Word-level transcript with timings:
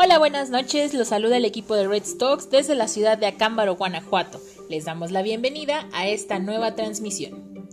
Hola, 0.00 0.20
buenas 0.20 0.48
noches. 0.48 0.94
Los 0.94 1.08
saluda 1.08 1.38
el 1.38 1.44
equipo 1.44 1.74
de 1.74 1.88
Red 1.88 2.04
Stocks 2.04 2.50
desde 2.50 2.76
la 2.76 2.86
ciudad 2.86 3.18
de 3.18 3.26
Acámbaro, 3.26 3.74
Guanajuato. 3.74 4.40
Les 4.68 4.84
damos 4.84 5.10
la 5.10 5.22
bienvenida 5.22 5.88
a 5.92 6.06
esta 6.06 6.38
nueva 6.38 6.76
transmisión. 6.76 7.66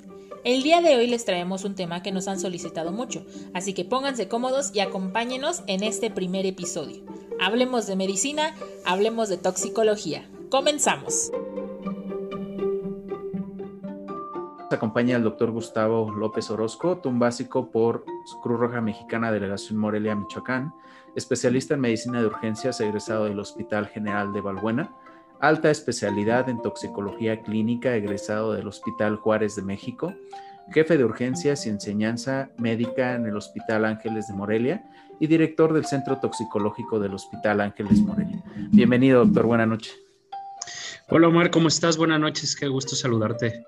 El 0.44 0.63
día 0.63 0.81
de 0.81 0.96
hoy 0.96 1.05
les 1.05 1.23
traemos 1.23 1.65
un 1.65 1.76
tema 1.76 2.01
que 2.01 2.12
nos 2.12 2.27
han 2.27 2.40
solicitado 2.40 2.91
mucho, 2.91 3.23
así 3.53 3.76
que 3.76 3.85
pónganse 3.85 4.27
cómodos 4.27 4.72
y 4.73 4.79
acompáñenos 4.79 5.62
en 5.67 5.83
este 5.83 6.09
primer 6.09 6.47
episodio. 6.47 7.03
Hablemos 7.40 7.85
de 7.85 7.96
medicina, 7.96 8.55
hablemos 8.85 9.29
de 9.29 9.37
toxicología. 9.37 10.28
Comenzamos. 10.49 11.29
Acompaña 14.76 15.17
el 15.17 15.23
doctor 15.23 15.51
Gustavo 15.51 16.12
López 16.12 16.50
Orozco, 16.50 17.02
un 17.05 17.20
básico 17.20 17.72
por 17.72 18.05
Cruz 18.41 18.59
Roja 18.59 18.81
Mexicana, 18.81 19.31
Delegación 19.31 19.77
Morelia, 19.77 20.16
Michoacán, 20.16 20.73
especialista 21.16 21.73
en 21.73 21.81
medicina 21.81 22.22
de 22.22 22.27
urgencias, 22.27 22.80
egresado 22.81 23.26
del 23.26 23.40
Hospital 23.40 23.88
General 23.88 24.34
de 24.34 24.41
Balbuena, 24.41 24.91
alta 25.40 25.72
especialidad 25.72 26.50
en 26.50 26.62
toxicología 26.62 27.41
clínica, 27.41 27.95
egresado 27.95 28.53
del 28.53 28.67
Hospital 28.67 29.17
Juárez 29.17 29.55
de 29.55 29.64
México, 29.64 30.14
jefe 30.72 30.98
de 30.98 31.05
urgencias 31.05 31.66
y 31.66 31.70
enseñanza 31.70 32.50
médica 32.58 33.16
en 33.16 33.26
el 33.26 33.38
Hospital 33.38 33.86
Ángeles 33.86 34.28
de 34.28 34.34
Morelia 34.34 34.84
y 35.20 35.28
director 35.28 35.73
del 35.73 35.86
Centro 35.86 36.20
Toxicológico 36.20 37.00
del 37.00 37.14
Hospital 37.14 37.62
Ángeles 37.62 38.00
Morelia. 38.00 38.44
Bienvenido, 38.72 39.23
doctor. 39.26 39.45
Buenas 39.45 39.67
noches. 39.67 39.95
Hola 41.08 41.28
Omar, 41.28 41.52
¿cómo 41.52 41.67
estás? 41.67 41.98
Buenas 41.98 42.20
noches, 42.20 42.55
qué 42.55 42.67
gusto 42.67 42.95
saludarte. 42.95 43.64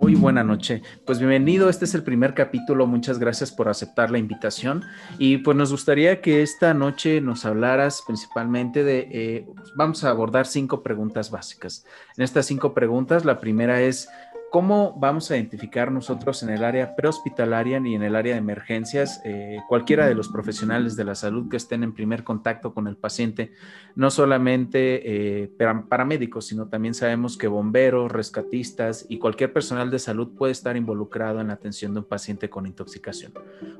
Muy 0.00 0.14
buena 0.14 0.44
noche. 0.44 0.82
Pues 1.06 1.18
bienvenido, 1.18 1.70
este 1.70 1.86
es 1.86 1.94
el 1.94 2.02
primer 2.02 2.34
capítulo. 2.34 2.86
Muchas 2.86 3.18
gracias 3.18 3.50
por 3.50 3.68
aceptar 3.68 4.10
la 4.10 4.18
invitación. 4.18 4.82
Y 5.18 5.38
pues 5.38 5.56
nos 5.56 5.70
gustaría 5.70 6.20
que 6.20 6.42
esta 6.42 6.74
noche 6.74 7.20
nos 7.22 7.46
hablaras 7.46 8.02
principalmente 8.06 8.84
de, 8.84 9.08
eh, 9.10 9.46
vamos 9.74 10.04
a 10.04 10.10
abordar 10.10 10.46
cinco 10.46 10.82
preguntas 10.82 11.30
básicas. 11.30 11.86
En 12.16 12.24
estas 12.24 12.44
cinco 12.46 12.74
preguntas, 12.74 13.24
la 13.24 13.40
primera 13.40 13.80
es, 13.80 14.08
¿Cómo 14.54 14.94
vamos 14.96 15.32
a 15.32 15.36
identificar 15.36 15.90
nosotros 15.90 16.44
en 16.44 16.50
el 16.50 16.62
área 16.62 16.94
prehospitalaria 16.94 17.82
y 17.84 17.96
en 17.96 18.04
el 18.04 18.14
área 18.14 18.34
de 18.34 18.38
emergencias, 18.38 19.20
eh, 19.24 19.58
cualquiera 19.68 20.06
de 20.06 20.14
los 20.14 20.28
profesionales 20.28 20.94
de 20.94 21.02
la 21.02 21.16
salud 21.16 21.48
que 21.50 21.56
estén 21.56 21.82
en 21.82 21.92
primer 21.92 22.22
contacto 22.22 22.72
con 22.72 22.86
el 22.86 22.96
paciente, 22.96 23.50
no 23.96 24.12
solamente 24.12 25.42
eh, 25.42 25.50
paramédicos, 25.88 26.46
sino 26.46 26.68
también 26.68 26.94
sabemos 26.94 27.36
que 27.36 27.48
bomberos, 27.48 28.12
rescatistas 28.12 29.06
y 29.08 29.18
cualquier 29.18 29.52
personal 29.52 29.90
de 29.90 29.98
salud 29.98 30.36
puede 30.36 30.52
estar 30.52 30.76
involucrado 30.76 31.40
en 31.40 31.48
la 31.48 31.54
atención 31.54 31.92
de 31.92 31.98
un 31.98 32.06
paciente 32.06 32.48
con 32.48 32.64
intoxicación 32.64 33.32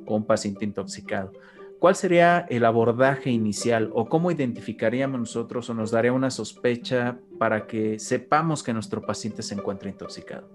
o 0.06 0.16
un 0.16 0.26
paciente 0.26 0.64
intoxicado? 0.64 1.30
¿Cuál 1.78 1.96
sería 1.96 2.46
el 2.48 2.64
abordaje 2.64 3.30
inicial 3.30 3.90
o 3.92 4.08
cómo 4.08 4.30
identificaríamos 4.30 5.20
nosotros 5.20 5.68
o 5.70 5.74
nos 5.74 5.90
daría 5.90 6.12
una 6.12 6.30
sospecha 6.30 7.18
para 7.38 7.66
que 7.66 7.98
sepamos 7.98 8.62
que 8.62 8.72
nuestro 8.72 9.02
paciente 9.02 9.42
se 9.42 9.54
encuentra 9.54 9.88
intoxicado? 9.88 10.48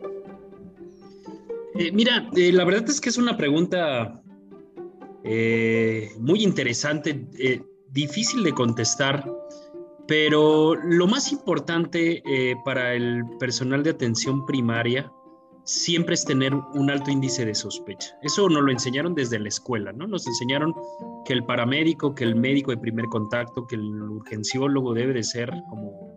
Eh, 1.75 1.91
mira, 1.91 2.29
eh, 2.35 2.51
la 2.51 2.65
verdad 2.65 2.89
es 2.89 2.99
que 2.99 3.09
es 3.09 3.17
una 3.17 3.37
pregunta 3.37 4.21
eh, 5.23 6.09
muy 6.19 6.43
interesante, 6.43 7.27
difícil 7.89 8.43
de 8.43 8.53
contestar, 8.53 9.29
pero 10.07 10.75
lo 10.75 11.07
más 11.07 11.31
importante 11.31 12.23
para 12.65 12.95
el 12.95 13.23
personal 13.39 13.83
de 13.83 13.91
atención 13.91 14.45
primaria 14.45 15.11
siempre 15.63 16.15
es 16.15 16.25
tener 16.25 16.51
un 16.73 16.89
alto 16.89 17.11
índice 17.11 17.45
de 17.45 17.53
sospecha. 17.53 18.17
Eso 18.23 18.49
nos 18.49 18.63
lo 18.63 18.71
enseñaron 18.71 19.13
desde 19.13 19.37
la 19.37 19.49
escuela, 19.49 19.93
¿no? 19.93 20.07
Nos 20.07 20.25
enseñaron 20.25 20.73
que 21.25 21.33
el 21.33 21.45
paramédico, 21.45 22.15
que 22.15 22.23
el 22.23 22.35
médico 22.35 22.71
de 22.71 22.77
primer 22.77 23.05
contacto, 23.05 23.67
que 23.67 23.75
el 23.75 24.01
urgenciólogo 24.01 24.95
debe 24.95 25.13
de 25.13 25.23
ser 25.23 25.51
como 25.69 26.08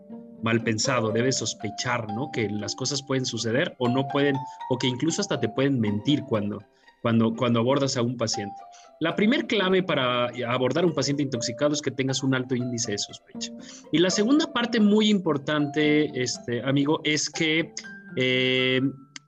mal 0.42 0.62
pensado, 0.62 1.10
debe 1.10 1.32
sospechar, 1.32 2.12
¿no? 2.12 2.30
Que 2.32 2.48
las 2.48 2.74
cosas 2.74 3.02
pueden 3.02 3.24
suceder 3.24 3.74
o 3.78 3.88
no 3.88 4.06
pueden, 4.08 4.36
o 4.70 4.78
que 4.78 4.86
incluso 4.86 5.20
hasta 5.20 5.40
te 5.40 5.48
pueden 5.48 5.80
mentir 5.80 6.22
cuando, 6.24 6.58
cuando, 7.00 7.34
cuando 7.34 7.60
abordas 7.60 7.96
a 7.96 8.02
un 8.02 8.16
paciente. 8.16 8.56
La 9.00 9.16
primer 9.16 9.46
clave 9.46 9.82
para 9.82 10.30
abordar 10.46 10.84
a 10.84 10.86
un 10.86 10.94
paciente 10.94 11.22
intoxicado 11.22 11.72
es 11.72 11.82
que 11.82 11.90
tengas 11.90 12.22
un 12.22 12.34
alto 12.34 12.54
índice 12.54 12.92
de 12.92 12.98
sospecha. 12.98 13.52
Y 13.90 13.98
la 13.98 14.10
segunda 14.10 14.52
parte 14.52 14.78
muy 14.78 15.08
importante, 15.08 16.10
este, 16.20 16.62
amigo, 16.62 17.00
es 17.02 17.28
que 17.28 17.72
eh, 18.16 18.80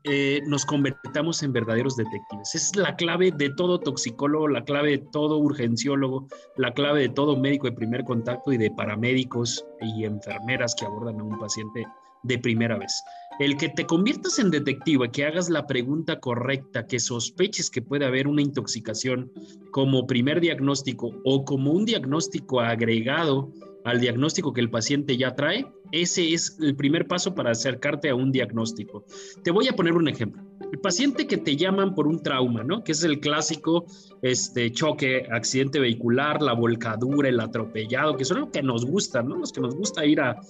eh, 0.05 0.43
nos 0.47 0.67
convertamos 0.67 1.43
en 1.43 1.53
verdaderos 1.53 1.97
detectives. 1.97 2.55
Es 2.55 2.77
la 2.77 2.95
clave 2.95 3.33
de 3.33 3.51
todo 3.51 3.81
toxicólogo, 3.81 4.49
la 4.49 4.65
clave 4.65 4.91
de 4.91 4.99
todo 4.99 5.39
urgenciólogo, 5.39 6.27
la 6.57 6.75
clave 6.75 7.01
de 7.01 7.09
todo 7.09 7.37
médico 7.39 7.67
de 7.67 7.73
primer 7.73 8.05
contacto 8.05 8.53
y 8.53 8.59
de 8.59 8.71
paramédicos 8.71 9.65
y 9.81 10.05
enfermeras 10.05 10.75
que 10.75 10.85
abordan 10.85 11.21
a 11.21 11.25
un 11.25 11.39
paciente 11.39 11.87
de 12.23 12.39
primera 12.39 12.77
vez. 12.77 13.03
El 13.39 13.57
que 13.57 13.69
te 13.69 13.87
conviertas 13.87 14.39
en 14.39 14.51
detective, 14.51 15.11
que 15.11 15.25
hagas 15.25 15.49
la 15.49 15.67
pregunta 15.67 16.21
correcta, 16.21 16.87
que 16.87 17.01
sospeches 17.01 17.71
que 17.71 17.83
puede 17.83 18.05
haber 18.05 18.29
una 18.29 18.43
intoxicación 18.43 19.33
como 19.71 20.07
primer 20.07 20.41
diagnóstico 20.41 21.13
o 21.25 21.45
como 21.45 21.73
un 21.73 21.85
diagnóstico 21.85 22.61
agregado 22.61 23.51
al 23.85 24.01
diagnóstico 24.01 24.53
que 24.53 24.61
el 24.61 24.71
paciente 24.71 25.17
ya 25.17 25.35
trae, 25.35 25.67
ese 25.93 26.33
es 26.33 26.57
el 26.61 26.75
primer 26.75 27.07
paso 27.07 27.35
para 27.35 27.53
acercarte 27.53 28.09
a 28.09 28.15
un 28.15 28.33
diagnóstico. 28.33 29.05
Te 29.43 29.51
voy 29.51 29.69
a 29.69 29.77
poner 29.77 29.93
un 29.93 30.09
ejemplo. 30.09 30.43
El 30.73 30.81
paciente 30.81 31.27
que 31.27 31.37
te 31.37 31.57
llaman 31.57 31.95
por 31.95 32.09
un 32.09 32.23
trauma, 32.23 32.65
¿no? 32.65 32.83
Que 32.83 32.93
es 32.93 33.05
el 33.05 33.21
clásico 33.21 33.85
este, 34.23 34.73
choque, 34.73 35.27
accidente 35.31 35.79
vehicular, 35.79 36.43
la 36.43 36.55
volcadura, 36.55 37.29
el 37.29 37.39
atropellado, 37.39 38.17
que 38.17 38.25
son 38.25 38.41
los 38.41 38.49
que 38.49 38.63
nos 38.63 38.85
gustan, 38.85 39.29
¿no? 39.29 39.37
Los 39.37 39.53
que 39.53 39.61
nos 39.61 39.77
gusta 39.77 40.05
ir 40.05 40.21
a, 40.21 40.41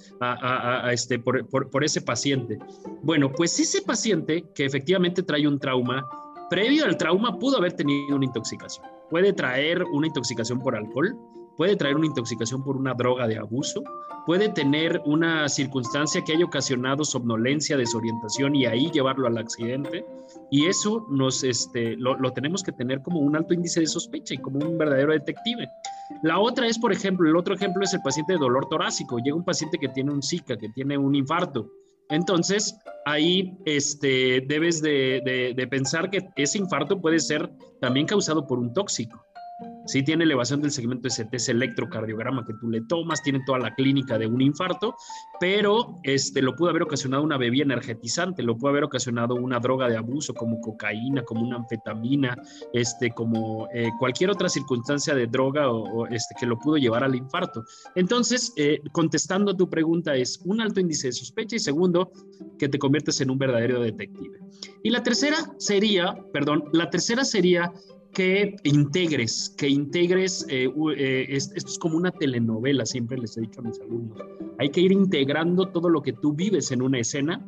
este, 0.93 1.19
por, 1.19 1.47
por 1.49 1.85
ese 1.85 2.01
paciente. 2.01 2.59
Bueno, 3.03 3.33
pues 3.33 3.59
ese 3.59 3.83
paciente 3.83 4.45
que 4.55 4.65
efectivamente 4.65 5.23
trae 5.23 5.47
un 5.47 5.59
trauma, 5.59 6.07
previo 6.49 6.85
al 6.85 6.97
trauma 6.97 7.39
pudo 7.39 7.59
haber 7.59 7.73
tenido 7.73 8.17
una 8.17 8.25
intoxicación. 8.25 8.87
Puede 9.11 9.33
traer 9.33 9.83
una 9.85 10.07
intoxicación 10.07 10.61
por 10.61 10.77
alcohol, 10.77 11.15
puede 11.57 11.77
traer 11.77 11.97
una 11.97 12.07
intoxicación 12.07 12.63
por 12.63 12.77
una 12.77 12.95
droga 12.95 13.27
de 13.27 13.39
abuso, 13.39 13.83
puede 14.27 14.49
tener 14.49 15.01
una 15.05 15.49
circunstancia 15.49 16.23
que 16.23 16.33
haya 16.33 16.45
ocasionado 16.45 17.05
somnolencia, 17.05 17.77
desorientación 17.77 18.55
y 18.55 18.67
ahí 18.67 18.91
llevarlo 18.91 19.27
al 19.27 19.39
accidente. 19.39 20.05
Y 20.51 20.67
eso 20.67 21.07
nos, 21.11 21.45
este, 21.45 21.97
lo, 21.97 22.17
tenemos 22.33 22.63
que 22.63 22.73
tener 22.73 23.03
como 23.03 23.21
un 23.21 23.37
alto 23.37 23.55
índice 23.55 23.81
de 23.81 23.87
sospecha 23.87 24.35
y 24.35 24.39
como 24.39 24.59
un 24.59 24.79
verdadero 24.79 25.13
detective. 25.13 25.69
La 26.23 26.39
otra 26.39 26.67
es, 26.67 26.79
por 26.79 26.93
ejemplo, 26.93 27.29
el 27.29 27.37
otro 27.37 27.55
ejemplo 27.55 27.83
es 27.83 27.93
el 27.95 28.03
paciente 28.03 28.35
de 28.35 28.39
dolor 28.39 28.69
torácico. 28.69 29.19
Llega 29.19 29.37
un 29.37 29.45
paciente 29.45 29.79
que 29.79 29.89
tiene 29.89 30.13
un 30.13 30.23
Zika, 30.23 30.57
que 30.57 30.69
tiene 30.71 30.97
un 30.97 31.15
infarto. 31.15 31.71
Entonces, 32.11 32.77
ahí 33.07 33.57
este, 33.65 34.43
debes 34.47 34.83
de, 34.83 35.23
de, 35.25 35.55
de 35.57 35.67
pensar 35.67 36.11
que 36.11 36.29
ese 36.37 36.59
infarto 36.59 37.01
puede 37.01 37.19
ser 37.19 37.51
también 37.81 38.07
causado 38.07 38.47
por 38.47 38.59
un 38.59 38.73
tóxico. 38.73 39.25
Sí 39.87 40.03
tiene 40.03 40.25
elevación 40.25 40.63
del 40.63 40.71
segmento 40.71 41.09
ST, 41.09 41.37
ese 41.37 41.53
electrocardiograma 41.53 42.45
que 42.45 42.55
tú 42.55 42.71
le 42.71 42.81
tomas, 42.83 43.23
tiene 43.23 43.41
toda 43.45 43.59
la 43.59 43.75
clínica 43.75 44.19
de 44.19 44.27
un 44.27 44.41
infarto, 44.41 44.97
pero 45.39 45.99
este, 46.03 46.41
lo 46.41 46.57
pudo 46.57 46.71
haber 46.71 46.83
ocasionado 46.83 47.23
una 47.23 47.37
bebida 47.37 47.65
energetizante, 47.65 48.43
lo 48.43 48.57
pudo 48.57 48.71
haber 48.71 48.85
ocasionado 48.85 49.35
una 49.35 49.59
droga 49.61 49.89
de 49.89 49.97
abuso 49.97 50.33
como 50.35 50.61
cocaína, 50.61 51.23
como 51.23 51.43
una 51.43 51.57
anfetamina, 51.57 52.37
este, 52.73 53.11
como 53.11 53.69
eh, 53.75 53.91
cualquier 53.99 54.31
otra 54.31 54.49
circunstancia 54.49 55.15
de 55.15 55.27
droga 55.27 55.71
o, 55.71 56.07
este, 56.07 56.35
que 56.39 56.47
lo 56.47 56.59
pudo 56.59 56.77
llevar 56.77 57.05
al 57.05 57.15
infarto. 57.15 57.65
Entonces, 57.95 58.53
eh, 58.57 58.81
contestando 58.93 59.55
tu 59.55 59.69
pregunta 59.69 60.15
es 60.15 60.41
un 60.45 60.61
alto 60.61 60.81
índice 60.81 61.09
de 61.09 61.13
sospecha 61.13 61.57
y 61.57 61.59
segundo, 61.59 62.11
que 62.59 62.69
te 62.69 62.79
conviertes 62.79 63.21
en 63.21 63.31
un 63.31 63.39
verdadero 63.39 63.81
detective. 63.81 64.39
Y 64.83 64.91
la 64.91 65.03
tercera 65.03 65.37
sería, 65.59 66.17
perdón, 66.33 66.65
la 66.73 66.91
tercera 66.91 67.25
sería 67.25 67.73
que 68.15 68.57
integres, 68.63 69.55
que 69.59 69.69
integres, 69.69 70.47
eh, 70.49 70.71
eh, 70.97 71.27
esto 71.29 71.55
es 71.57 71.79
como 71.79 71.97
una 71.97 72.11
telenovela, 72.11 72.87
siempre 72.87 73.19
les 73.19 73.37
he 73.37 73.43
dicho 73.43 73.61
a 73.61 73.65
mis 73.65 73.79
alumnos, 73.81 74.19
hay 74.59 74.71
que 74.71 74.81
ir 74.81 74.93
integrando 74.93 75.69
todo 75.69 75.91
lo 75.91 76.01
que 76.01 76.13
tú 76.15 76.33
vives 76.33 76.71
en 76.73 76.81
una 76.81 77.01
escena 77.01 77.45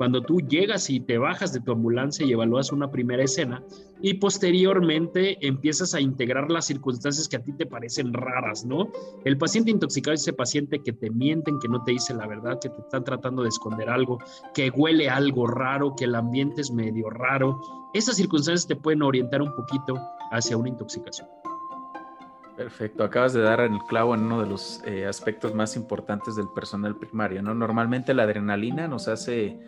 cuando 0.00 0.22
tú 0.22 0.40
llegas 0.40 0.88
y 0.88 0.98
te 0.98 1.18
bajas 1.18 1.52
de 1.52 1.60
tu 1.60 1.72
ambulancia 1.72 2.24
y 2.24 2.32
evalúas 2.32 2.72
una 2.72 2.90
primera 2.90 3.22
escena 3.22 3.62
y 4.00 4.14
posteriormente 4.14 5.36
empiezas 5.46 5.92
a 5.92 6.00
integrar 6.00 6.50
las 6.50 6.64
circunstancias 6.64 7.28
que 7.28 7.36
a 7.36 7.42
ti 7.42 7.52
te 7.52 7.66
parecen 7.66 8.14
raras, 8.14 8.64
¿no? 8.64 8.90
El 9.26 9.36
paciente 9.36 9.70
intoxicado 9.70 10.14
es 10.14 10.22
ese 10.22 10.32
paciente 10.32 10.82
que 10.82 10.94
te 10.94 11.10
mienten, 11.10 11.58
que 11.58 11.68
no 11.68 11.84
te 11.84 11.92
dice 11.92 12.14
la 12.14 12.26
verdad, 12.26 12.58
que 12.62 12.70
te 12.70 12.80
están 12.80 13.04
tratando 13.04 13.42
de 13.42 13.50
esconder 13.50 13.90
algo, 13.90 14.16
que 14.54 14.70
huele 14.70 15.10
algo 15.10 15.46
raro, 15.46 15.94
que 15.94 16.06
el 16.06 16.14
ambiente 16.14 16.62
es 16.62 16.70
medio 16.70 17.10
raro. 17.10 17.60
Esas 17.92 18.16
circunstancias 18.16 18.66
te 18.66 18.76
pueden 18.76 19.02
orientar 19.02 19.42
un 19.42 19.54
poquito 19.54 20.00
hacia 20.30 20.56
una 20.56 20.70
intoxicación. 20.70 21.28
Perfecto, 22.60 23.04
acabas 23.04 23.32
de 23.32 23.40
dar 23.40 23.60
el 23.60 23.78
clavo 23.88 24.14
en 24.14 24.20
uno 24.20 24.42
de 24.42 24.46
los 24.46 24.82
eh, 24.84 25.06
aspectos 25.06 25.54
más 25.54 25.76
importantes 25.76 26.36
del 26.36 26.46
personal 26.54 26.94
primario, 26.94 27.40
¿no? 27.40 27.54
Normalmente 27.54 28.12
la 28.12 28.24
adrenalina 28.24 28.86
nos 28.86 29.08
hace, 29.08 29.58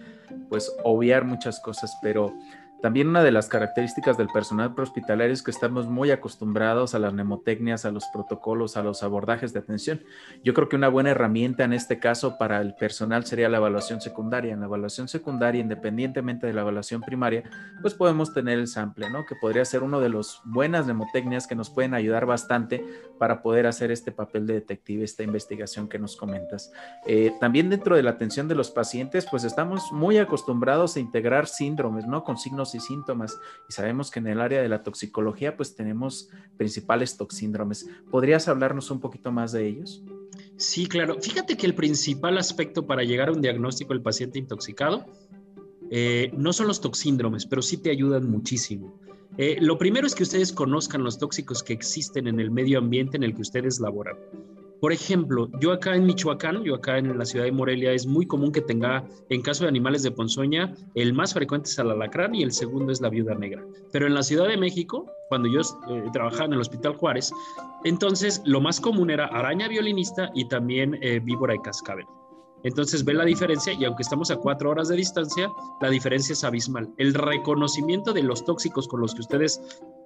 pues, 0.51 0.71
obviar 0.85 1.25
muchas 1.25 1.59
cosas, 1.61 1.97
pero 2.03 2.35
También 2.83 3.09
una 3.09 3.23
de 3.23 3.31
las 3.31 3.47
características 3.47 4.19
del 4.19 4.27
personal 4.27 4.75
prehospitalario 4.75 5.33
es 5.33 5.45
que 5.45 5.53
estamos 5.53 5.87
muy 5.87 6.11
acostumbrados 6.11 6.97
a 6.97 6.99
las 6.99 7.13
mnemotecnias, 7.13 7.85
a 7.85 7.93
los 7.93 8.05
protocolos, 8.13 8.77
a 8.77 8.83
los 8.83 9.05
abordajes 9.05 9.53
de 9.53 9.61
atención. 9.61 10.03
Yo 10.43 10.53
creo 10.53 10.69
que 10.69 10.75
una 10.75 10.89
buena 10.89 11.11
herramienta 11.11 11.63
en 11.63 11.75
este 11.75 12.01
caso 12.01 12.39
para 12.39 12.61
el 12.61 12.75
personal 12.75 13.25
sería 13.25 13.49
la 13.49 13.59
evaluación 13.59 14.01
secundaria. 14.01 14.53
En 14.53 14.59
la 14.59 14.67
evaluación 14.67 15.07
secundaria, 15.07 15.61
independientemente 15.61 16.49
de 16.49 16.55
la 16.55 16.63
evaluación 16.63 17.03
primaria, 17.03 17.45
pues 17.83 17.95
podemos 17.95 18.35
tener 18.35 18.59
el 18.59 18.67
sample, 18.67 19.11
¿no? 19.11 19.25
Que 19.27 19.37
podría 19.37 19.65
ser 19.65 19.85
uno 19.85 20.01
de 20.01 20.09
los 20.09 20.43
buenas 20.45 20.87
mnemotecnias 20.87 21.47
que 21.47 21.55
nos 21.55 21.71
pueden 21.71 21.95
ayudar 21.95 22.27
bastante 22.27 22.85
para 23.17 23.43
poder 23.43 23.69
hacer 23.69 23.93
este 23.93 24.11
papel 24.11 24.45
de 24.49 24.55
detective, 24.55 25.05
esta 25.05 25.23
investigación 25.23 25.89
que 25.89 26.01
nos 26.01 26.17
comentas. 26.17 26.73
Eh, 27.07 27.33
también 27.39 27.71
dentro 27.71 27.95
de 27.95 28.03
la 28.03 28.11
atención 28.11 28.49
de 28.49 28.57
los 28.57 28.73
pacientes, 28.73 29.25
pues 29.31 29.45
estamos 29.45 29.93
muy 29.93 30.19
acostumbrados 30.19 30.97
a 30.97 31.01
integrar 31.01 31.47
síndromes, 31.47 32.09
¿no? 32.09 32.25
Con 32.25 32.37
signos 32.37 32.72
y 32.75 32.81
síntomas. 32.81 33.39
Y 33.69 33.73
sabemos 33.73 34.11
que 34.11 34.21
en 34.21 34.27
el 34.27 34.41
área 34.41 34.63
de 34.63 34.69
la 34.69 34.83
toxicología, 34.83 35.57
pues 35.57 35.75
tenemos 35.75 36.29
principales 36.57 37.17
toxíndromes. 37.17 37.89
¿Podrías 38.11 38.49
hablarnos 38.49 38.91
un 38.91 39.01
poquito 39.01 39.33
más 39.33 39.53
de 39.53 39.67
ellos? 39.67 40.03
Sí, 40.57 40.87
claro. 40.87 41.17
Fíjate 41.21 41.57
que 41.57 41.67
el 41.67 41.75
principal 41.75 42.39
aspecto 42.39 42.87
para 42.87 43.03
llegar 43.03 43.29
a 43.29 43.33
un 43.33 43.41
diagnóstico 43.41 43.93
del 43.93 44.03
paciente 44.03 44.39
intoxicado 44.39 45.07
eh, 45.91 46.33
no 46.37 46.53
son 46.53 46.69
los 46.69 46.81
toxíndromes, 46.81 47.47
pero 47.47 47.61
sí 47.61 47.77
te 47.77 47.91
ayudan 47.91 48.31
muchísimo. 48.31 48.99
Eh, 49.39 49.57
lo 49.61 49.79
primero 49.79 50.07
es 50.07 50.15
que 50.15 50.23
ustedes 50.23 50.53
conozcan 50.53 51.03
los 51.03 51.19
tóxicos 51.19 51.63
que 51.63 51.73
existen 51.73 52.27
en 52.27 52.39
el 52.39 52.51
medio 52.51 52.79
ambiente 52.79 53.17
en 53.17 53.23
el 53.23 53.35
que 53.35 53.43
ustedes 53.43 53.81
laboran. 53.81 54.17
Por 54.83 54.93
ejemplo, 54.93 55.49
yo 55.61 55.71
acá 55.71 55.95
en 55.95 56.07
Michoacán, 56.07 56.65
yo 56.65 56.75
acá 56.75 56.99
en 56.99 57.17
la 57.17 57.25
ciudad 57.25 57.45
de 57.45 57.53
Morelia, 57.53 57.93
es 57.93 58.05
muy 58.05 58.27
común 58.27 58.51
que 58.51 58.61
tenga, 58.61 59.07
en 59.29 59.41
caso 59.41 59.63
de 59.63 59.69
animales 59.69 60.03
de 60.03 60.11
ponzoña, 60.11 60.75
el 60.97 61.13
más 61.13 61.35
frecuente 61.35 61.71
es 61.71 61.79
el 61.79 61.93
alacrán 61.93 62.35
y 62.35 62.43
el 62.43 62.51
segundo 62.51 62.91
es 62.91 63.01
la 63.01 63.09
viuda 63.09 63.37
negra. 63.37 63.65
Pero 63.93 64.09
en 64.09 64.15
la 64.15 64.25
Ciudad 64.25 64.49
de 64.49 64.57
México, 64.57 65.07
cuando 65.29 65.49
yo 65.49 65.61
eh, 65.61 66.03
trabajaba 66.13 66.47
en 66.47 66.55
el 66.55 66.61
Hospital 66.61 66.97
Juárez, 66.97 67.33
entonces 67.85 68.43
lo 68.45 68.61
más 68.61 68.81
común 68.81 69.11
era 69.11 69.27
araña 69.27 69.69
violinista 69.69 70.33
y 70.35 70.49
también 70.49 70.99
eh, 71.01 71.21
víbora 71.21 71.55
y 71.55 71.61
cascabel. 71.61 72.07
Entonces 72.65 73.05
ve 73.05 73.15
la 73.15 73.25
diferencia 73.25 73.73
y 73.73 73.85
aunque 73.85 74.03
estamos 74.03 74.31
a 74.31 74.37
cuatro 74.37 74.71
horas 74.71 74.89
de 74.89 74.97
distancia, 74.97 75.51
la 75.81 75.91
diferencia 75.91 76.33
es 76.33 76.45
abismal. 76.45 76.91
El 76.97 77.15
reconocimiento 77.15 78.13
de 78.13 78.23
los 78.23 78.45
tóxicos 78.45 78.89
con 78.89 79.01
los 79.01 79.15
que 79.15 79.21
ustedes 79.21 79.61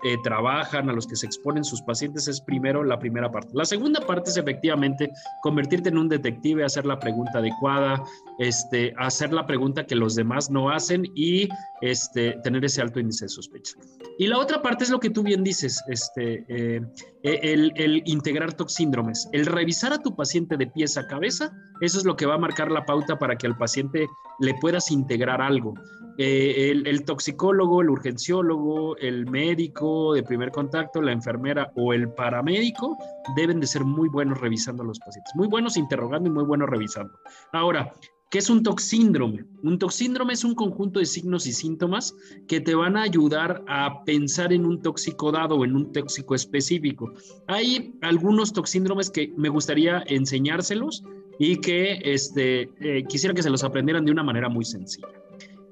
eh, 0.05 0.17
trabajan, 0.23 0.89
a 0.89 0.93
los 0.93 1.07
que 1.07 1.17
se 1.17 1.27
exponen 1.27 1.65
sus 1.65 1.83
pacientes, 1.83 2.29
es 2.29 2.41
primero 2.41 2.85
la 2.85 2.99
primera 2.99 3.31
parte. 3.31 3.51
La 3.55 3.65
segunda 3.65 4.01
parte 4.01 4.31
es 4.31 4.37
efectivamente 4.37 5.11
convertirte 5.43 5.89
en 5.89 5.99
un 5.99 6.09
detective, 6.09 6.65
hacer 6.65 6.87
la 6.87 6.99
pregunta 6.99 7.39
adecuada, 7.39 8.03
este, 8.39 8.95
hacer 8.99 9.33
la 9.33 9.47
pregunta 9.47 9.87
que 9.87 9.95
los 9.95 10.15
demás 10.15 10.51
no 10.51 10.71
hacen 10.71 11.05
y 11.15 11.49
este, 11.81 12.39
tener 12.43 12.65
ese 12.65 12.83
alto 12.83 13.01
índice 13.01 13.25
de 13.25 13.29
sospecha. 13.31 13.75
Y 14.19 14.27
la 14.27 14.39
otra 14.39 14.63
parte 14.63 14.85
es 14.85 14.91
lo 14.91 15.01
que 15.01 15.11
tú 15.11 15.23
bien 15.23 15.43
dices, 15.43 15.83
este, 15.89 16.45
eh, 16.49 16.81
el, 17.27 17.73
el, 17.77 18.03
integrar 18.07 18.55
toxíndromes, 18.55 19.29
el 19.33 19.47
revisar 19.47 19.93
a 19.93 19.99
tu 19.99 20.15
paciente 20.15 20.57
de 20.57 20.67
pies 20.67 20.97
a 20.97 21.07
cabeza, 21.07 21.53
eso 21.81 21.99
es 21.99 22.05
lo 22.05 22.17
que 22.17 22.27
va 22.27 22.35
a 22.35 22.39
marcar 22.39 22.71
la 22.71 22.85
pauta 22.87 23.19
para 23.19 23.37
que 23.37 23.47
al 23.47 23.57
paciente 23.57 24.07
le 24.41 24.55
puedas 24.61 24.91
integrar 24.91 25.41
algo. 25.41 25.75
Eh, 26.19 26.71
el, 26.71 27.05
toxicólogo, 27.05 27.83
el 27.83 27.91
urgenciólogo, 27.91 28.97
el 28.97 29.27
médico 29.27 30.15
de 30.15 30.23
primer 30.23 30.51
contacto, 30.51 31.03
la 31.03 31.13
enfermera 31.13 31.71
o 31.77 31.93
el 31.93 32.11
paramédico 32.11 32.97
deben 33.37 33.61
de 33.61 33.67
ser 33.67 33.85
muy 33.85 34.09
buenos 34.09 34.41
revisando 34.41 34.83
a 34.83 34.87
los 34.87 34.99
pacientes, 34.99 35.35
muy 35.35 35.47
buenos 35.47 35.77
interrogando 35.77 36.31
y 36.31 36.33
muy 36.33 36.45
buenos 36.45 36.71
revisando. 36.71 37.13
Ahora, 37.53 37.93
¿qué 38.31 38.39
es 38.39 38.51
un 38.51 38.63
toxíndrome? 38.63 39.45
Un 39.63 39.79
toxíndrome 39.79 40.33
es 40.33 40.45
un 40.45 40.55
conjunto 40.55 41.01
de 41.01 41.07
signos 41.07 41.47
y 41.47 41.53
síntomas 41.53 42.15
que 42.49 42.61
te 42.61 42.75
van 42.75 42.97
a 42.97 43.03
ayudar 43.03 43.65
a 43.69 44.05
pensar 44.05 44.53
en 44.53 44.67
un 44.67 44.83
tóxico 44.83 45.31
dado 45.33 45.57
o 45.57 45.65
en 45.65 45.77
un 45.77 45.93
tóxico 45.93 46.35
específico. 46.35 47.13
Hay 47.47 47.95
algunos 48.03 48.53
toxíndromes 48.53 49.11
que 49.11 49.33
me 49.37 49.49
gustaría 49.49 50.03
enseñárselos 50.07 51.05
y 51.39 51.57
que 51.61 52.01
este, 52.03 52.71
eh, 52.81 53.05
quisiera 53.09 53.35
que 53.35 53.43
se 53.43 53.51
los 53.51 53.63
aprendieran 53.63 54.05
de 54.05 54.13
una 54.13 54.23
manera 54.23 54.49
muy 54.49 54.65
sencilla. 54.65 55.09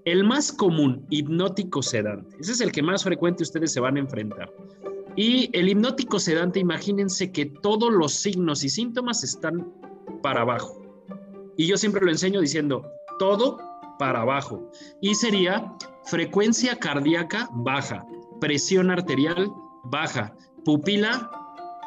El 0.05 0.25
más 0.25 0.53
común, 0.53 1.07
hipnótico 1.09 1.83
sedante. 1.83 2.37
Ese 2.39 2.53
es 2.53 2.61
el 2.61 2.73
que 2.73 2.83
más 2.83 3.03
frecuente 3.03 3.43
ustedes 3.43 3.73
se 3.73 3.81
van 3.81 3.97
a 3.97 4.01
enfrentar. 4.01 4.53
Y 5.17 5.49
el 5.57 5.69
hipnótico 5.69 6.19
sedante, 6.19 6.61
imagínense 6.61 7.33
que 7.33 7.47
todos 7.47 7.93
los 7.93 8.13
signos 8.13 8.65
y 8.65 8.69
síntomas 8.69 9.25
están 9.25 9.73
para 10.23 10.43
abajo. 10.43 10.84
Y 11.57 11.67
yo 11.67 11.77
siempre 11.77 12.05
lo 12.05 12.11
enseño 12.11 12.41
diciendo, 12.41 12.91
todo 13.19 13.59
para 13.99 14.23
abajo. 14.23 14.71
Y 15.01 15.15
sería 15.15 15.73
frecuencia 16.05 16.77
cardíaca 16.77 17.49
baja, 17.53 18.05
presión 18.41 18.91
arterial 18.91 19.51
baja, 19.85 20.35
pupila 20.65 21.31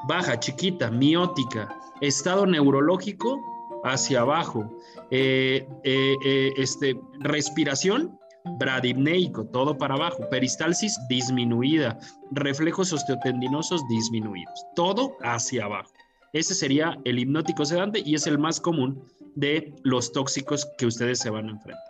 baja, 0.07 0.39
chiquita, 0.39 0.91
miótica, 0.91 1.67
estado 2.01 2.45
neurológico 2.45 3.39
hacia 3.83 4.21
abajo. 4.21 4.69
Eh, 5.11 5.67
eh, 5.83 6.15
eh, 6.23 6.53
este, 6.57 6.99
respiración, 7.19 8.17
bradipneico, 8.59 9.45
todo 9.47 9.77
para 9.77 9.95
abajo. 9.95 10.29
Peristalsis 10.29 10.97
disminuida. 11.09 11.97
Reflejos 12.31 12.93
osteotendinosos 12.93 13.81
disminuidos. 13.87 14.65
Todo 14.75 15.17
hacia 15.21 15.65
abajo. 15.65 15.91
Ese 16.33 16.53
sería 16.53 16.97
el 17.05 17.19
hipnótico 17.19 17.65
sedante 17.65 18.01
y 18.05 18.15
es 18.15 18.27
el 18.27 18.37
más 18.37 18.59
común 18.59 19.01
de 19.37 19.75
los 19.83 20.11
tóxicos 20.11 20.67
que 20.77 20.87
ustedes 20.87 21.19
se 21.19 21.29
van 21.29 21.47
a 21.47 21.51
enfrentar. 21.51 21.83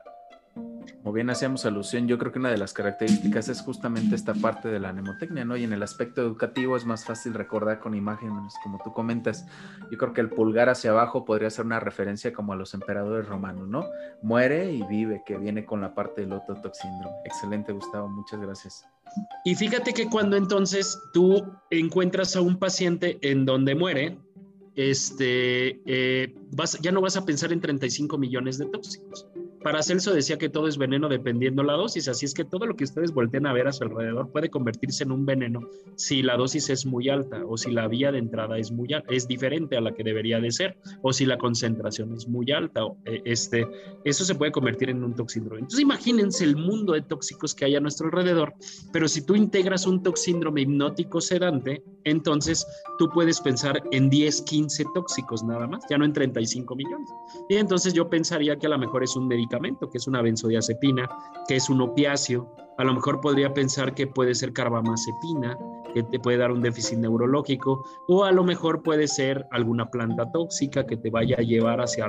Como 1.01 1.13
bien 1.13 1.29
hacíamos 1.29 1.65
alusión, 1.65 2.05
yo 2.05 2.17
creo 2.17 2.33
que 2.33 2.39
una 2.39 2.49
de 2.49 2.57
las 2.57 2.73
características 2.73 3.47
es 3.47 3.61
justamente 3.61 4.15
esta 4.15 4.33
parte 4.33 4.67
de 4.67 4.79
la 4.79 4.91
mnemotecnia, 4.91 5.45
¿no? 5.45 5.55
Y 5.55 5.63
en 5.63 5.71
el 5.71 5.81
aspecto 5.81 6.21
educativo 6.21 6.75
es 6.75 6.83
más 6.83 7.05
fácil 7.05 7.33
recordar 7.33 7.79
con 7.79 7.95
imágenes, 7.95 8.53
como 8.61 8.79
tú 8.83 8.91
comentas. 8.91 9.45
Yo 9.89 9.97
creo 9.97 10.11
que 10.11 10.19
el 10.19 10.29
pulgar 10.29 10.67
hacia 10.67 10.91
abajo 10.91 11.23
podría 11.23 11.49
ser 11.49 11.65
una 11.65 11.79
referencia 11.79 12.33
como 12.33 12.51
a 12.51 12.57
los 12.57 12.73
emperadores 12.73 13.25
romanos, 13.29 13.69
¿no? 13.69 13.85
Muere 14.21 14.73
y 14.73 14.83
vive, 14.83 15.23
que 15.25 15.37
viene 15.37 15.63
con 15.63 15.79
la 15.79 15.95
parte 15.95 16.21
del 16.21 16.33
ototoxíndrome. 16.33 17.15
Excelente, 17.23 17.71
Gustavo, 17.71 18.09
muchas 18.09 18.41
gracias. 18.41 18.85
Y 19.45 19.55
fíjate 19.55 19.93
que 19.93 20.09
cuando 20.09 20.35
entonces 20.35 20.99
tú 21.13 21.45
encuentras 21.69 22.35
a 22.35 22.41
un 22.41 22.59
paciente 22.59 23.17
en 23.21 23.45
donde 23.45 23.75
muere, 23.75 24.19
este, 24.77 25.81
eh, 25.85 26.35
vas, 26.51 26.79
ya 26.81 26.91
no 26.91 27.01
vas 27.01 27.17
a 27.17 27.25
pensar 27.25 27.51
en 27.51 27.59
35 27.59 28.17
millones 28.17 28.59
de 28.59 28.67
tóxicos 28.67 29.27
Paracelso 29.67 30.13
decía 30.13 30.37
que 30.37 30.47
todo 30.47 30.69
es 30.69 30.77
veneno 30.77 31.09
dependiendo 31.09 31.61
la 31.61 31.73
dosis, 31.73 32.07
así 32.07 32.25
es 32.25 32.33
que 32.33 32.45
todo 32.45 32.65
lo 32.65 32.77
que 32.77 32.85
ustedes 32.85 33.11
volteen 33.11 33.45
a 33.47 33.51
ver 33.51 33.67
a 33.67 33.73
su 33.73 33.83
alrededor 33.83 34.31
puede 34.31 34.49
convertirse 34.49 35.03
en 35.03 35.11
un 35.11 35.25
veneno 35.25 35.59
si 35.97 36.21
la 36.21 36.37
dosis 36.37 36.69
es 36.69 36.85
muy 36.85 37.09
alta 37.09 37.43
o 37.45 37.57
si 37.57 37.71
la 37.71 37.89
vía 37.89 38.13
de 38.13 38.19
entrada 38.19 38.57
es 38.57 38.71
muy 38.71 38.87
es 39.09 39.27
diferente 39.27 39.75
a 39.75 39.81
la 39.81 39.93
que 39.93 40.05
debería 40.05 40.39
de 40.39 40.51
ser 40.51 40.77
o 41.01 41.11
si 41.11 41.25
la 41.25 41.37
concentración 41.37 42.13
es 42.13 42.29
muy 42.29 42.49
alta, 42.53 42.79
eh, 43.03 43.21
este, 43.25 43.67
eso 44.05 44.23
se 44.23 44.35
puede 44.35 44.53
convertir 44.53 44.89
en 44.89 45.03
un 45.03 45.13
toxíndrome. 45.13 45.59
Entonces 45.59 45.81
imagínense 45.81 46.45
el 46.45 46.55
mundo 46.55 46.93
de 46.93 47.01
tóxicos 47.01 47.53
que 47.53 47.65
hay 47.65 47.75
a 47.75 47.81
nuestro 47.81 48.05
alrededor, 48.07 48.53
pero 48.93 49.09
si 49.09 49.25
tú 49.25 49.35
integras 49.35 49.85
un 49.85 50.01
toxíndrome 50.01 50.61
hipnótico 50.61 51.19
sedante, 51.19 51.83
entonces 52.05 52.65
tú 52.97 53.09
puedes 53.09 53.41
pensar 53.41 53.83
en 53.91 54.09
10, 54.09 54.43
15 54.43 54.85
tóxicos 54.95 55.43
nada 55.43 55.67
más, 55.67 55.83
ya 55.89 55.97
no 55.97 56.05
en 56.05 56.13
35 56.13 56.73
millones. 56.73 57.09
Y 57.49 57.55
entonces 57.55 57.93
yo 57.93 58.09
pensaría 58.09 58.55
que 58.55 58.67
a 58.67 58.69
lo 58.69 58.77
mejor 58.77 59.03
es 59.03 59.13
un 59.17 59.27
medicamento 59.27 59.56
que 59.91 59.97
es 59.97 60.07
una 60.07 60.21
benzodiazepina, 60.21 61.09
que 61.47 61.55
es 61.55 61.69
un 61.69 61.81
opiáceo. 61.81 62.55
A 62.77 62.83
lo 62.83 62.93
mejor 62.93 63.21
podría 63.21 63.53
pensar 63.53 63.95
que 63.95 64.05
puede 64.05 64.35
ser 64.35 64.53
carbamazepina, 64.53 65.57
que 65.93 66.03
te 66.03 66.19
puede 66.19 66.37
dar 66.37 66.51
un 66.51 66.61
déficit 66.61 66.99
neurológico, 66.99 67.83
o 68.07 68.23
a 68.23 68.31
lo 68.31 68.43
mejor 68.43 68.83
puede 68.83 69.07
ser 69.07 69.47
alguna 69.51 69.89
planta 69.89 70.31
tóxica 70.31 70.85
que 70.85 70.97
te 70.97 71.09
vaya 71.09 71.37
a 71.39 71.41
llevar 71.41 71.81
hacia, 71.81 72.05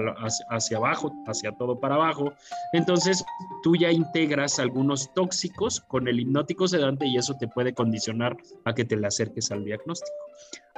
hacia, 0.51 0.77
abajo, 0.77 1.11
hacia 1.27 1.53
todo 1.53 1.81
para 1.81 1.95
abajo. 1.95 2.33
Entonces, 2.75 3.25
tú 3.63 3.77
ya 3.77 3.91
integras 3.91 4.59
algunos 4.59 5.13
tóxicos 5.15 5.81
con 5.81 6.07
el 6.07 6.21
hipnótico 6.21 6.69
sedante 6.69 7.07
y 7.07 7.17
eso 7.17 7.35
te 7.41 7.49
puede 7.49 7.73
condicionar 7.73 8.37
a 8.67 8.75
que 8.75 8.85
te 8.85 8.97
le 8.97 9.07
acerques 9.07 9.51
al 9.51 9.65
diagnóstico. 9.65 10.13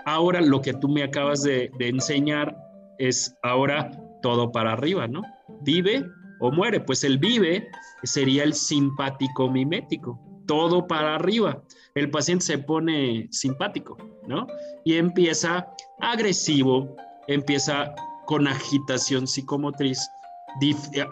Ahora, 0.06 0.40
lo 0.40 0.60
que 0.60 0.72
tú 0.74 0.88
me 0.88 1.02
acabas 1.02 1.42
de 1.42 1.70
enseñar 1.80 2.56
es 2.98 3.34
ahora 3.42 3.90
todo 4.22 4.52
para 4.52 4.72
arriba, 4.72 5.08
¿no? 5.08 5.22
Vive 5.62 6.04
o 6.40 6.50
muere. 6.50 6.80
Pues 6.80 7.04
el 7.04 7.18
vive 7.18 7.68
sería 8.02 8.44
el 8.44 8.54
simpático 8.54 9.50
mimético, 9.50 10.20
todo 10.46 10.86
para 10.86 11.14
arriba. 11.14 11.62
El 11.94 12.10
paciente 12.10 12.44
se 12.44 12.58
pone 12.58 13.28
simpático, 13.30 13.96
¿no? 14.26 14.46
Y 14.84 14.94
empieza 14.94 15.66
agresivo, 16.00 16.96
empieza 17.28 17.94
con 18.26 18.46
agitación 18.46 19.26
psicomotriz, 19.26 20.08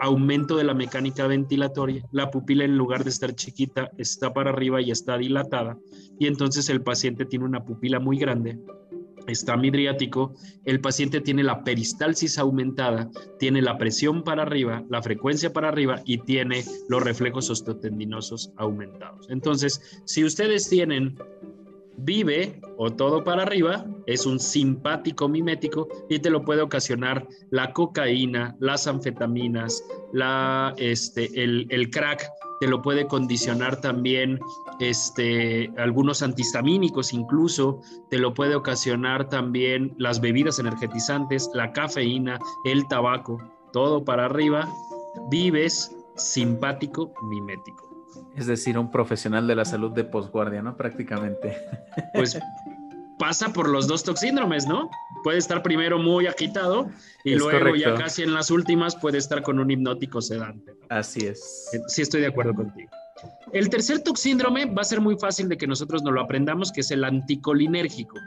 aumento 0.01 0.57
de 0.57 0.63
la 0.65 0.73
mecánica 0.73 1.27
ventilatoria, 1.27 2.03
la 2.11 2.29
pupila 2.29 2.65
en 2.65 2.77
lugar 2.77 3.03
de 3.03 3.09
estar 3.09 3.33
chiquita 3.33 3.89
está 3.97 4.33
para 4.33 4.49
arriba 4.49 4.81
y 4.81 4.91
está 4.91 5.17
dilatada, 5.17 5.77
y 6.19 6.27
entonces 6.27 6.69
el 6.69 6.81
paciente 6.81 7.25
tiene 7.25 7.45
una 7.45 7.63
pupila 7.63 7.99
muy 7.99 8.17
grande 8.17 8.59
está 9.27 9.57
midriático, 9.57 10.33
el 10.65 10.81
paciente 10.81 11.21
tiene 11.21 11.43
la 11.43 11.63
peristalsis 11.63 12.37
aumentada, 12.37 13.09
tiene 13.37 13.61
la 13.61 13.77
presión 13.77 14.23
para 14.23 14.43
arriba, 14.43 14.83
la 14.89 15.01
frecuencia 15.01 15.53
para 15.53 15.69
arriba 15.69 16.01
y 16.05 16.19
tiene 16.19 16.63
los 16.87 17.03
reflejos 17.03 17.49
osteotendinosos 17.49 18.51
aumentados. 18.57 19.29
Entonces, 19.29 20.01
si 20.05 20.23
ustedes 20.23 20.69
tienen 20.69 21.17
vive 21.97 22.61
o 22.77 22.91
todo 22.91 23.23
para 23.23 23.43
arriba, 23.43 23.85
es 24.05 24.25
un 24.25 24.39
simpático 24.39 25.27
mimético 25.27 25.87
y 26.09 26.19
te 26.19 26.29
lo 26.29 26.43
puede 26.43 26.61
ocasionar 26.61 27.27
la 27.51 27.73
cocaína, 27.73 28.55
las 28.59 28.87
anfetaminas, 28.87 29.83
la, 30.13 30.73
este, 30.77 31.29
el, 31.43 31.67
el 31.69 31.89
crack, 31.89 32.29
te 32.59 32.67
lo 32.67 32.81
puede 32.81 33.07
condicionar 33.07 33.81
también 33.81 34.39
este, 34.79 35.71
algunos 35.77 36.21
antihistamínicos 36.21 37.13
incluso, 37.13 37.81
te 38.09 38.17
lo 38.17 38.33
puede 38.33 38.55
ocasionar 38.55 39.29
también 39.29 39.93
las 39.97 40.21
bebidas 40.21 40.59
energetizantes, 40.59 41.49
la 41.53 41.71
cafeína, 41.71 42.39
el 42.65 42.87
tabaco, 42.87 43.37
todo 43.71 44.03
para 44.03 44.25
arriba, 44.25 44.67
vives 45.29 45.95
simpático 46.15 47.13
mimético. 47.29 47.89
Es 48.35 48.47
decir, 48.47 48.77
un 48.77 48.91
profesional 48.91 49.47
de 49.47 49.55
la 49.55 49.65
salud 49.65 49.91
de 49.91 50.03
posguardia, 50.03 50.61
¿no? 50.61 50.75
Prácticamente. 50.75 51.57
Pues 52.13 52.39
pasa 53.19 53.53
por 53.53 53.69
los 53.69 53.87
dos 53.87 54.03
toxíndromes, 54.03 54.65
¿no? 54.65 54.89
Puede 55.23 55.37
estar 55.37 55.61
primero 55.61 55.99
muy 55.99 56.25
agitado 56.25 56.89
y 57.23 57.35
luego 57.35 57.75
ya 57.75 57.93
casi 57.93 58.23
en 58.23 58.33
las 58.33 58.49
últimas 58.49 58.95
puede 58.95 59.19
estar 59.19 59.43
con 59.43 59.59
un 59.59 59.69
hipnótico 59.69 60.21
sedante. 60.21 60.73
Así 60.89 61.27
es. 61.27 61.69
Eh, 61.73 61.81
sí, 61.87 62.01
estoy 62.01 62.21
de 62.21 62.27
acuerdo 62.27 62.55
contigo. 62.55 62.89
El 63.51 63.69
tercer 63.69 63.99
toxíndrome 63.99 64.65
va 64.65 64.81
a 64.81 64.85
ser 64.85 65.01
muy 65.01 65.17
fácil 65.17 65.49
de 65.49 65.57
que 65.57 65.67
nosotros 65.67 66.01
no 66.01 66.11
lo 66.11 66.21
aprendamos, 66.21 66.71
que 66.71 66.81
es 66.81 66.91
el 66.91 67.03
anticolinérgico. 67.03 68.17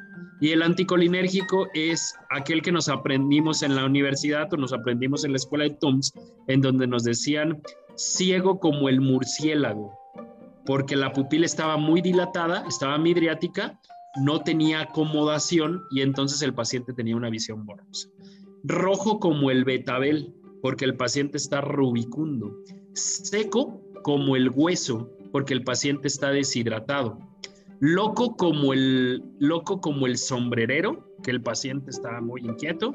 Y 0.40 0.50
el 0.50 0.62
anticolinérgico 0.62 1.68
es 1.72 2.14
aquel 2.30 2.62
que 2.62 2.72
nos 2.72 2.88
aprendimos 2.88 3.62
en 3.62 3.74
la 3.76 3.86
universidad 3.86 4.52
o 4.52 4.56
nos 4.56 4.72
aprendimos 4.72 5.24
en 5.24 5.32
la 5.32 5.36
escuela 5.36 5.64
de 5.64 5.70
TUMS, 5.70 6.12
en 6.48 6.60
donde 6.60 6.86
nos 6.86 7.04
decían 7.04 7.62
ciego 7.94 8.58
como 8.58 8.88
el 8.88 9.00
murciélago, 9.00 9.96
porque 10.66 10.96
la 10.96 11.12
pupila 11.12 11.46
estaba 11.46 11.76
muy 11.76 12.02
dilatada, 12.02 12.64
estaba 12.66 12.98
midriática, 12.98 13.78
no 14.16 14.42
tenía 14.42 14.82
acomodación 14.82 15.82
y 15.90 16.02
entonces 16.02 16.42
el 16.42 16.54
paciente 16.54 16.92
tenía 16.92 17.16
una 17.16 17.30
visión 17.30 17.64
borrosa. 17.64 18.08
Rojo 18.64 19.18
como 19.18 19.50
el 19.50 19.64
betabel, 19.64 20.34
porque 20.60 20.84
el 20.84 20.96
paciente 20.96 21.36
está 21.36 21.60
rubicundo. 21.60 22.56
Seco 22.94 23.80
como 24.02 24.36
el 24.36 24.50
hueso, 24.50 25.10
porque 25.32 25.54
el 25.54 25.64
paciente 25.64 26.08
está 26.08 26.30
deshidratado. 26.30 27.18
Loco 27.80 28.36
como 28.36 28.72
el, 28.72 29.24
loco 29.38 29.80
como 29.80 30.06
el 30.06 30.16
sombrerero, 30.16 31.08
que 31.22 31.32
el 31.32 31.42
paciente 31.42 31.90
está 31.90 32.20
muy 32.20 32.42
inquieto 32.42 32.94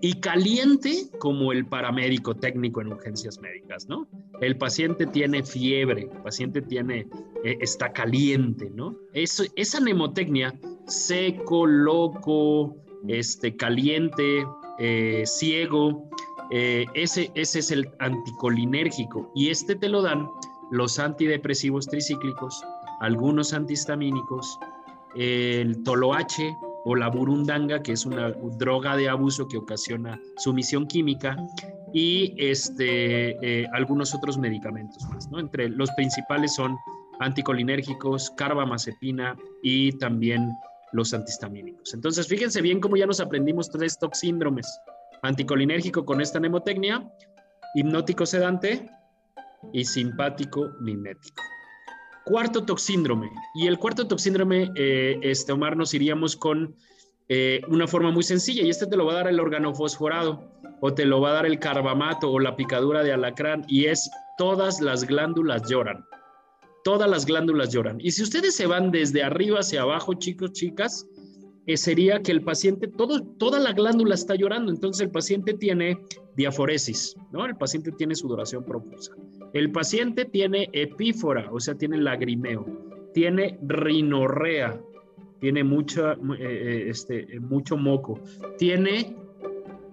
y 0.00 0.20
caliente 0.20 1.08
como 1.18 1.52
el 1.52 1.66
paramédico 1.66 2.34
técnico 2.34 2.80
en 2.80 2.88
urgencias 2.88 3.40
médicas, 3.40 3.88
¿no? 3.88 4.06
El 4.40 4.58
paciente 4.58 5.06
tiene 5.06 5.42
fiebre, 5.42 6.02
el 6.12 6.22
paciente 6.22 6.62
tiene, 6.62 7.06
eh, 7.44 7.58
está 7.60 7.92
caliente, 7.92 8.70
¿no? 8.74 8.96
Esa 9.12 9.80
nemotecnia, 9.80 10.58
seco, 10.86 11.66
loco, 11.66 12.76
este, 13.08 13.56
caliente, 13.56 14.46
eh, 14.78 15.22
ciego, 15.24 16.10
eh, 16.50 16.86
ese, 16.94 17.30
ese 17.34 17.58
es 17.60 17.70
el 17.70 17.88
anticolinérgico 17.98 19.32
y 19.34 19.48
este 19.48 19.74
te 19.74 19.88
lo 19.88 20.02
dan 20.02 20.28
los 20.70 20.98
antidepresivos 20.98 21.86
tricíclicos, 21.86 22.62
algunos 23.00 23.52
antihistamínicos, 23.52 24.58
el 25.14 25.82
toloache, 25.82 26.54
o 26.88 26.94
la 26.94 27.08
burundanga, 27.08 27.82
que 27.82 27.92
es 27.92 28.06
una 28.06 28.30
droga 28.58 28.96
de 28.96 29.08
abuso 29.08 29.48
que 29.48 29.56
ocasiona 29.56 30.20
sumisión 30.36 30.86
química, 30.86 31.36
y 31.92 32.32
este, 32.38 33.30
eh, 33.42 33.66
algunos 33.72 34.14
otros 34.14 34.38
medicamentos 34.38 35.02
más. 35.08 35.28
¿no? 35.28 35.40
Entre 35.40 35.68
los 35.68 35.90
principales 35.92 36.54
son 36.54 36.76
anticolinérgicos, 37.18 38.30
carbamazepina 38.36 39.36
y 39.64 39.98
también 39.98 40.48
los 40.92 41.12
antihistamínicos. 41.12 41.92
Entonces, 41.92 42.28
fíjense 42.28 42.62
bien 42.62 42.78
cómo 42.78 42.96
ya 42.96 43.06
nos 43.06 43.18
aprendimos 43.18 43.68
tres 43.68 43.98
toxíndromes. 43.98 44.66
Anticolinérgico 45.22 46.04
con 46.04 46.20
esta 46.20 46.38
nemotecnia, 46.38 47.04
hipnótico 47.74 48.26
sedante 48.26 48.88
y 49.72 49.84
simpático 49.84 50.68
mimético. 50.80 51.42
Cuarto 52.26 52.64
toxíndrome. 52.64 53.30
Y 53.54 53.68
el 53.68 53.78
cuarto 53.78 54.08
toxíndrome, 54.08 54.72
eh, 54.74 55.16
este, 55.22 55.52
Omar, 55.52 55.76
nos 55.76 55.94
iríamos 55.94 56.34
con 56.34 56.74
eh, 57.28 57.60
una 57.68 57.86
forma 57.86 58.10
muy 58.10 58.24
sencilla. 58.24 58.64
Y 58.64 58.68
este 58.68 58.88
te 58.88 58.96
lo 58.96 59.06
va 59.06 59.12
a 59.12 59.16
dar 59.18 59.28
el 59.28 59.38
organofosforado, 59.38 60.42
o 60.80 60.92
te 60.92 61.04
lo 61.04 61.20
va 61.20 61.30
a 61.30 61.34
dar 61.34 61.46
el 61.46 61.60
carbamato, 61.60 62.32
o 62.32 62.40
la 62.40 62.56
picadura 62.56 63.04
de 63.04 63.12
alacrán. 63.12 63.64
Y 63.68 63.84
es 63.84 64.10
todas 64.38 64.80
las 64.80 65.06
glándulas 65.06 65.70
lloran. 65.70 66.04
Todas 66.82 67.08
las 67.08 67.26
glándulas 67.26 67.72
lloran. 67.72 67.98
Y 68.00 68.10
si 68.10 68.24
ustedes 68.24 68.56
se 68.56 68.66
van 68.66 68.90
desde 68.90 69.22
arriba 69.22 69.60
hacia 69.60 69.82
abajo, 69.82 70.14
chicos, 70.14 70.50
chicas, 70.50 71.06
eh, 71.68 71.76
sería 71.76 72.22
que 72.22 72.32
el 72.32 72.42
paciente, 72.42 72.88
todo, 72.88 73.22
toda 73.38 73.60
la 73.60 73.72
glándula 73.72 74.16
está 74.16 74.34
llorando. 74.34 74.72
Entonces 74.72 75.00
el 75.02 75.12
paciente 75.12 75.54
tiene 75.54 75.96
diaforesis, 76.34 77.14
¿no? 77.30 77.46
El 77.46 77.56
paciente 77.56 77.92
tiene 77.92 78.16
sudoración 78.16 78.64
profusa. 78.64 79.12
El 79.52 79.70
paciente 79.72 80.24
tiene 80.24 80.68
epífora, 80.72 81.48
o 81.50 81.60
sea, 81.60 81.74
tiene 81.74 81.98
lagrimeo, 81.98 82.66
tiene 83.14 83.58
rinorrea, 83.62 84.80
tiene 85.40 85.60
eh, 85.60 86.36
eh, 86.38 86.86
este, 86.88 87.40
mucho 87.40 87.76
moco, 87.76 88.20
tiene 88.58 89.16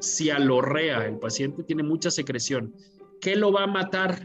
cialorrea, 0.02 1.06
el 1.06 1.20
paciente 1.20 1.64
tiene 1.64 1.84
mucha 1.84 2.12
secreción. 2.12 2.74
¿Qué 3.22 3.36
lo 3.36 3.52
va 3.52 3.64
a 3.64 3.68
matar? 3.68 4.20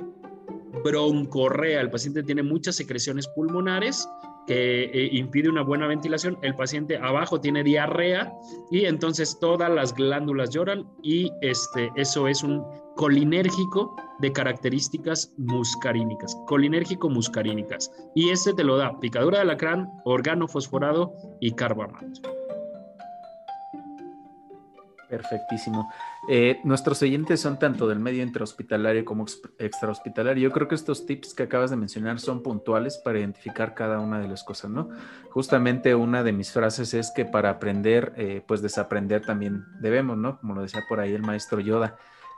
Broncorrea, 0.85 1.81
el 1.81 1.91
paciente 1.91 2.23
tiene 2.23 2.43
muchas 2.43 2.77
secreciones 2.77 3.29
pulmonares 3.29 4.09
que 4.49 4.85
eh, 4.85 5.11
impide 5.13 5.51
una 5.51 5.63
buena 5.63 5.87
ventilación, 5.87 6.39
el 6.41 6.55
paciente 6.55 6.97
abajo 6.97 7.39
tiene 7.39 7.63
diarrea 7.63 8.33
y 8.71 8.87
entonces 8.87 9.39
todas 9.39 9.71
las 9.71 9.95
glándulas 9.95 10.51
lloran 10.51 10.89
y 11.03 11.31
este, 11.43 11.91
eso 11.97 12.27
es 12.27 12.43
un 12.43 12.65
colinérgico 12.97 13.95
de 14.21 14.33
características 14.33 15.35
muscarínicas, 15.37 16.35
colinérgico 16.47 17.11
muscarínicas. 17.11 17.93
Y 18.15 18.31
ese 18.31 18.55
te 18.55 18.65
lo 18.65 18.79
da 18.79 18.99
picadura 18.99 19.39
de 19.39 19.43
alacrán, 19.43 19.87
organo 20.07 20.49
fosforado 20.49 21.13
y 21.41 21.53
carbamato. 21.53 22.48
Perfectísimo. 25.09 25.91
Eh, 26.29 26.61
nuestros 26.65 27.01
oyentes 27.03 27.41
son 27.41 27.59
tanto 27.59 27.89
del 27.89 27.99
medio 27.99 28.23
intrahospitalario 28.23 29.05
como 29.05 29.25
extrahospitalario. 29.59 30.43
Yo 30.43 30.53
creo 30.53 30.69
que 30.69 30.75
estos 30.75 31.07
tips 31.07 31.33
que 31.33 31.45
acabas 31.45 31.71
de 31.71 31.77
mencionar 31.77 32.21
son 32.21 32.43
puntuales 32.43 32.99
para 32.99 33.19
identificar 33.19 33.75
cada 33.75 34.01
una 34.01 34.21
de 34.21 34.29
las 34.29 34.45
cosas, 34.45 34.71
¿no? 34.71 34.91
Justamente 35.31 35.95
una 35.95 36.23
de 36.23 36.33
mis 36.33 36.53
frases 36.53 36.93
es 36.93 37.11
que 37.11 37.25
para 37.25 37.49
aprender, 37.49 38.13
eh, 38.17 38.43
pues 38.47 38.61
desaprender 38.61 39.25
también 39.25 39.65
debemos, 39.81 40.19
¿no? 40.19 40.39
Como 40.41 40.55
lo 40.55 40.63
decía 40.63 40.83
por 40.89 41.01
ahí 41.01 41.15
el 41.15 41.23
maestro 41.23 41.61
Yoda. 41.61 41.97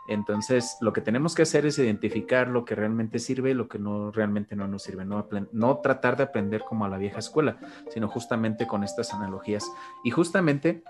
Entonces, 0.08 0.76
lo 0.80 0.92
que 0.92 1.00
tenemos 1.00 1.34
que 1.34 1.42
hacer 1.42 1.66
es 1.66 1.78
identificar 1.78 2.48
lo 2.48 2.64
que 2.64 2.74
realmente 2.74 3.18
sirve 3.18 3.50
y 3.50 3.54
lo 3.54 3.68
que 3.68 3.78
no 3.78 4.10
realmente 4.10 4.56
no 4.56 4.66
nos 4.66 4.82
sirve. 4.82 5.04
No, 5.04 5.28
no 5.52 5.78
tratar 5.78 6.16
de 6.16 6.24
aprender 6.24 6.62
como 6.68 6.84
a 6.84 6.88
la 6.88 6.98
vieja 6.98 7.18
escuela, 7.18 7.58
sino 7.90 8.08
justamente 8.08 8.66
con 8.66 8.82
estas 8.82 9.12
analogías. 9.12 9.64
Y 10.02 10.10
justamente 10.10 10.82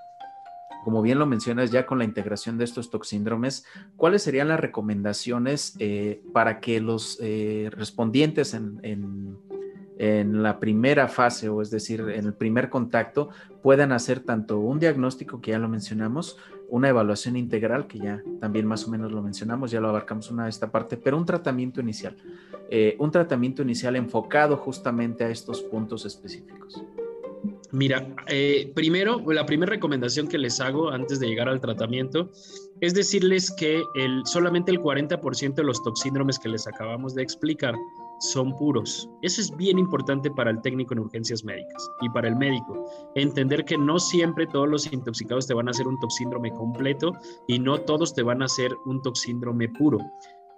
como 0.84 1.02
bien 1.02 1.18
lo 1.18 1.26
mencionas 1.26 1.70
ya 1.70 1.86
con 1.86 1.98
la 1.98 2.04
integración 2.04 2.58
de 2.58 2.64
estos 2.64 2.90
toxíndromes, 2.90 3.64
¿cuáles 3.96 4.22
serían 4.22 4.48
las 4.48 4.60
recomendaciones 4.60 5.76
eh, 5.78 6.22
para 6.32 6.60
que 6.60 6.80
los 6.80 7.18
eh, 7.20 7.70
respondientes 7.72 8.54
en, 8.54 9.38
la 9.98 10.58
primera 10.58 11.08
fase, 11.08 11.50
o 11.50 11.60
es 11.60 11.70
decir, 11.70 12.00
en 12.00 12.24
el 12.24 12.32
primer 12.32 12.70
contacto, 12.70 13.28
puedan 13.62 13.92
hacer 13.92 14.20
tanto 14.20 14.58
un 14.58 14.78
diagnóstico, 14.78 15.42
que 15.42 15.50
ya 15.50 15.58
lo 15.58 15.68
mencionamos, 15.68 16.38
una 16.70 16.88
evaluación 16.88 17.36
integral, 17.36 17.86
que 17.86 17.98
ya 17.98 18.22
también 18.40 18.64
más 18.66 18.86
o 18.88 18.90
menos 18.90 19.12
lo 19.12 19.20
mencionamos, 19.20 19.70
ya 19.70 19.78
lo 19.78 19.90
abarcamos 19.90 20.30
una 20.30 20.44
de 20.44 20.50
esta 20.50 20.70
parte, 20.70 20.96
pero 20.96 21.18
un 21.18 21.26
tratamiento 21.26 21.82
inicial, 21.82 22.16
eh, 22.70 22.96
un 22.98 23.10
tratamiento 23.10 23.60
inicial 23.60 23.94
enfocado 23.94 24.56
justamente 24.56 25.22
a 25.22 25.28
estos 25.28 25.60
puntos 25.60 26.06
específicos? 26.06 26.82
Mira, 27.72 28.14
eh, 28.26 28.72
primero, 28.74 29.22
la 29.28 29.46
primera 29.46 29.70
recomendación 29.70 30.26
que 30.26 30.38
les 30.38 30.60
hago 30.60 30.90
antes 30.90 31.20
de 31.20 31.28
llegar 31.28 31.48
al 31.48 31.60
tratamiento 31.60 32.30
es 32.80 32.94
decirles 32.94 33.50
que 33.52 33.82
el, 33.94 34.22
solamente 34.24 34.72
el 34.72 34.80
40% 34.80 35.54
de 35.54 35.62
los 35.62 35.82
toxíndromes 35.82 36.38
que 36.38 36.48
les 36.48 36.66
acabamos 36.66 37.14
de 37.14 37.22
explicar 37.22 37.74
son 38.20 38.54
puros. 38.56 39.08
Eso 39.22 39.40
es 39.40 39.56
bien 39.56 39.78
importante 39.78 40.30
para 40.30 40.50
el 40.50 40.60
técnico 40.62 40.94
en 40.94 41.00
urgencias 41.00 41.44
médicas 41.44 41.90
y 42.00 42.08
para 42.10 42.28
el 42.28 42.36
médico. 42.36 42.84
Entender 43.14 43.64
que 43.64 43.78
no 43.78 43.98
siempre 43.98 44.46
todos 44.46 44.68
los 44.68 44.92
intoxicados 44.92 45.46
te 45.46 45.54
van 45.54 45.68
a 45.68 45.70
hacer 45.70 45.86
un 45.86 45.98
toxíndrome 46.00 46.52
completo 46.52 47.12
y 47.46 47.58
no 47.58 47.78
todos 47.78 48.14
te 48.14 48.22
van 48.22 48.42
a 48.42 48.46
hacer 48.46 48.74
un 48.84 49.00
toxíndrome 49.02 49.68
puro. 49.68 49.98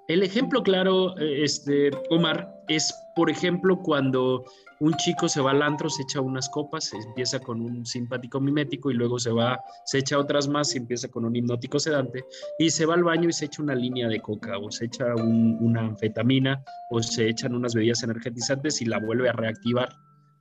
El 0.08 0.22
ejemplo 0.22 0.62
claro, 0.62 1.16
eh, 1.18 1.44
este, 1.44 1.90
Omar, 2.10 2.54
es, 2.68 2.92
por 3.14 3.30
ejemplo, 3.30 3.78
cuando 3.78 4.44
un 4.80 4.94
chico 4.94 5.28
se 5.28 5.40
va 5.40 5.52
al 5.52 5.62
antro, 5.62 5.88
se 5.88 6.02
echa 6.02 6.20
unas 6.20 6.48
copas, 6.48 6.92
empieza 6.92 7.38
con 7.38 7.60
un 7.60 7.86
simpático 7.86 8.40
mimético 8.40 8.90
y 8.90 8.94
luego 8.94 9.16
se 9.18 9.30
va, 9.30 9.62
se 9.84 9.98
echa 9.98 10.18
otras 10.18 10.48
más 10.48 10.74
y 10.74 10.78
empieza 10.78 11.06
con 11.06 11.24
un 11.24 11.36
hipnótico 11.36 11.78
sedante 11.78 12.24
y 12.58 12.70
se 12.70 12.84
va 12.84 12.94
al 12.94 13.04
baño 13.04 13.28
y 13.28 13.32
se 13.32 13.44
echa 13.44 13.62
una 13.62 13.76
línea 13.76 14.08
de 14.08 14.20
coca 14.20 14.58
o 14.58 14.72
se 14.72 14.86
echa 14.86 15.14
una 15.14 15.82
anfetamina 15.82 16.64
o 16.90 17.00
se 17.00 17.28
echan 17.28 17.54
unas 17.54 17.74
bebidas 17.74 18.02
energetizantes 18.02 18.82
y 18.82 18.86
la 18.86 18.98
vuelve 18.98 19.28
a 19.28 19.34
reactivar, 19.34 19.88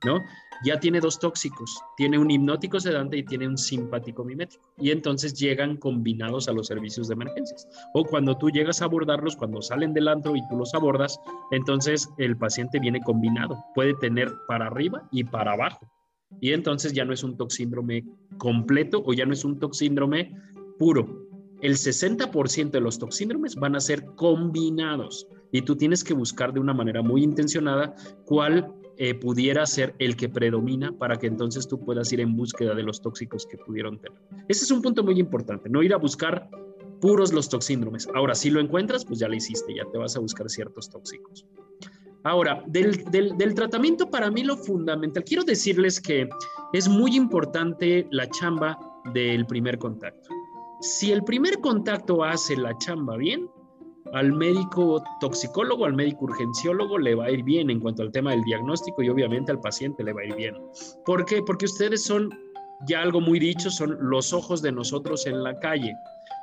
¿no? 0.04 0.22
ya 0.62 0.78
tiene 0.78 1.00
dos 1.00 1.18
tóxicos, 1.18 1.82
tiene 1.96 2.18
un 2.18 2.30
hipnótico 2.30 2.78
sedante 2.78 3.16
y 3.16 3.24
tiene 3.24 3.48
un 3.48 3.58
simpático 3.58 4.24
mimético. 4.24 4.62
Y 4.78 4.90
entonces 4.90 5.34
llegan 5.34 5.76
combinados 5.76 6.48
a 6.48 6.52
los 6.52 6.68
servicios 6.68 7.08
de 7.08 7.14
emergencias. 7.14 7.66
O 7.94 8.04
cuando 8.04 8.36
tú 8.36 8.50
llegas 8.50 8.80
a 8.80 8.86
abordarlos, 8.86 9.36
cuando 9.36 9.60
salen 9.60 9.92
del 9.92 10.08
antro 10.08 10.36
y 10.36 10.46
tú 10.48 10.56
los 10.56 10.74
abordas, 10.74 11.18
entonces 11.50 12.08
el 12.18 12.36
paciente 12.36 12.78
viene 12.78 13.00
combinado. 13.00 13.64
Puede 13.74 13.94
tener 13.94 14.32
para 14.46 14.66
arriba 14.66 15.08
y 15.10 15.24
para 15.24 15.52
abajo. 15.52 15.90
Y 16.40 16.52
entonces 16.52 16.92
ya 16.92 17.04
no 17.04 17.12
es 17.12 17.22
un 17.24 17.36
toxíndrome 17.36 18.04
completo 18.38 19.02
o 19.04 19.12
ya 19.12 19.26
no 19.26 19.32
es 19.32 19.44
un 19.44 19.58
toxíndrome 19.58 20.34
puro. 20.78 21.28
El 21.60 21.74
60% 21.74 22.70
de 22.70 22.80
los 22.80 22.98
toxíndromes 22.98 23.54
van 23.56 23.76
a 23.76 23.80
ser 23.80 24.04
combinados 24.16 25.28
y 25.52 25.62
tú 25.62 25.76
tienes 25.76 26.02
que 26.02 26.14
buscar 26.14 26.52
de 26.52 26.58
una 26.58 26.72
manera 26.72 27.02
muy 27.02 27.22
intencionada 27.22 27.94
cuál 28.24 28.74
eh, 28.98 29.14
pudiera 29.14 29.64
ser 29.66 29.94
el 29.98 30.16
que 30.16 30.28
predomina 30.28 30.92
para 30.92 31.16
que 31.16 31.26
entonces 31.26 31.66
tú 31.66 31.84
puedas 31.84 32.12
ir 32.12 32.20
en 32.20 32.36
búsqueda 32.36 32.74
de 32.74 32.82
los 32.82 33.00
tóxicos 33.00 33.46
que 33.46 33.56
pudieron 33.58 33.98
tener. 33.98 34.18
Ese 34.48 34.64
es 34.64 34.70
un 34.70 34.82
punto 34.82 35.02
muy 35.02 35.18
importante, 35.18 35.68
no 35.68 35.82
ir 35.82 35.94
a 35.94 35.96
buscar 35.96 36.50
puros 37.00 37.32
los 37.32 37.48
toxíndromes. 37.48 38.08
Ahora, 38.14 38.34
si 38.34 38.50
lo 38.50 38.60
encuentras, 38.60 39.04
pues 39.04 39.18
ya 39.18 39.28
lo 39.28 39.34
hiciste, 39.34 39.74
ya 39.74 39.84
te 39.90 39.98
vas 39.98 40.16
a 40.16 40.20
buscar 40.20 40.48
ciertos 40.48 40.88
tóxicos. 40.88 41.46
Ahora, 42.24 42.62
del, 42.68 43.04
del, 43.10 43.54
tratamiento 43.54 44.08
para 44.08 44.30
mí 44.30 44.44
lo 44.44 44.56
fundamental, 44.56 45.24
quiero 45.24 45.42
decirles 45.42 46.00
que 46.00 46.28
es 46.72 46.88
muy 46.88 47.16
importante 47.16 48.06
la 48.12 48.28
chamba 48.28 48.78
del 49.12 49.44
primer 49.46 49.78
contacto. 49.78 50.28
Si 50.80 51.10
el 51.10 51.24
primer 51.24 51.58
contacto 51.58 52.22
hace 52.22 52.56
la 52.56 52.78
chamba 52.78 53.16
bien, 53.16 53.50
al 54.12 54.32
médico 54.32 55.02
toxicólogo, 55.20 55.86
al 55.86 55.94
médico 55.94 56.26
urgenciólogo 56.26 56.98
le 56.98 57.14
va 57.14 57.26
a 57.26 57.30
ir 57.30 57.42
bien 57.42 57.70
en 57.70 57.80
cuanto 57.80 58.02
al 58.02 58.12
tema 58.12 58.32
del 58.32 58.42
diagnóstico 58.42 59.02
y 59.02 59.08
obviamente 59.08 59.52
al 59.52 59.60
paciente 59.60 60.04
le 60.04 60.12
va 60.12 60.20
a 60.20 60.24
ir 60.26 60.34
bien. 60.34 60.54
¿Por 61.04 61.24
qué? 61.24 61.42
Porque 61.42 61.64
ustedes 61.64 62.04
son, 62.04 62.30
ya 62.86 63.00
algo 63.02 63.20
muy 63.20 63.38
dicho, 63.38 63.70
son 63.70 63.96
los 64.00 64.32
ojos 64.32 64.62
de 64.62 64.72
nosotros 64.72 65.26
en 65.26 65.42
la 65.42 65.58
calle. 65.58 65.94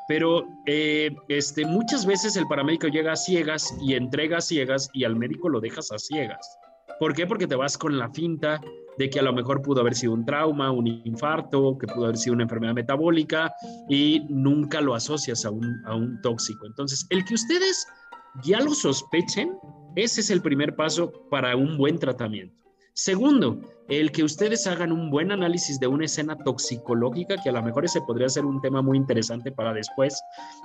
Pero 0.08 0.48
eh, 0.66 1.12
este, 1.28 1.66
muchas 1.66 2.06
veces 2.06 2.36
el 2.36 2.48
paramédico 2.48 2.88
llega 2.88 3.12
a 3.12 3.16
ciegas 3.16 3.76
y 3.80 3.94
entrega 3.94 4.40
a 4.40 4.42
ciegas 4.42 4.90
y 4.94 5.04
al 5.04 5.16
médico 5.16 5.50
lo 5.50 5.60
dejas 5.60 5.92
a 5.92 6.00
ciegas. 6.00 6.59
¿Por 7.00 7.14
qué? 7.14 7.26
Porque 7.26 7.48
te 7.48 7.56
vas 7.56 7.78
con 7.78 7.98
la 7.98 8.10
finta 8.10 8.60
de 8.98 9.10
que 9.10 9.20
a 9.20 9.24
lo 9.24 9.32
mejor 9.32 9.62
pudo 9.62 9.80
haber 9.80 9.96
sido 9.96 10.14
un 10.14 10.26
trauma, 10.26 10.72
un 10.72 10.86
infarto, 10.88 11.78
que 11.78 11.88
pudo 11.88 12.06
haber 12.06 12.18
sido 12.18 12.34
una 12.34 12.44
enfermedad 12.44 12.74
metabólica 12.74 13.54
y 13.88 14.26
nunca 14.30 14.82
lo 14.82 14.94
asocias 14.94 15.46
a 15.46 15.52
un, 15.52 15.82
a 15.86 15.96
un 15.96 16.22
tóxico. 16.22 16.66
Entonces, 16.66 17.08
el 17.10 17.24
que 17.24 17.36
ustedes 17.36 17.88
ya 18.44 18.60
lo 18.60 18.72
sospechen, 18.72 19.58
ese 19.96 20.20
es 20.20 20.30
el 20.30 20.42
primer 20.42 20.76
paso 20.76 21.12
para 21.30 21.56
un 21.56 21.78
buen 21.78 21.98
tratamiento. 21.98 22.69
Segundo, 23.02 23.62
el 23.88 24.12
que 24.12 24.26
ustedes 24.26 24.68
hagan 24.68 24.92
un 24.92 25.10
buen 25.10 25.32
análisis 25.32 25.80
de 25.80 25.88
una 25.88 26.04
escena 26.04 26.36
toxicológica, 26.36 27.38
que 27.42 27.48
a 27.48 27.54
lo 27.54 27.64
mejor 27.64 27.86
ese 27.86 28.02
podría 28.02 28.28
ser 28.28 28.44
un 28.44 28.60
tema 28.60 28.82
muy 28.82 28.98
interesante 28.98 29.54
para 29.54 29.74
después, 29.74 30.22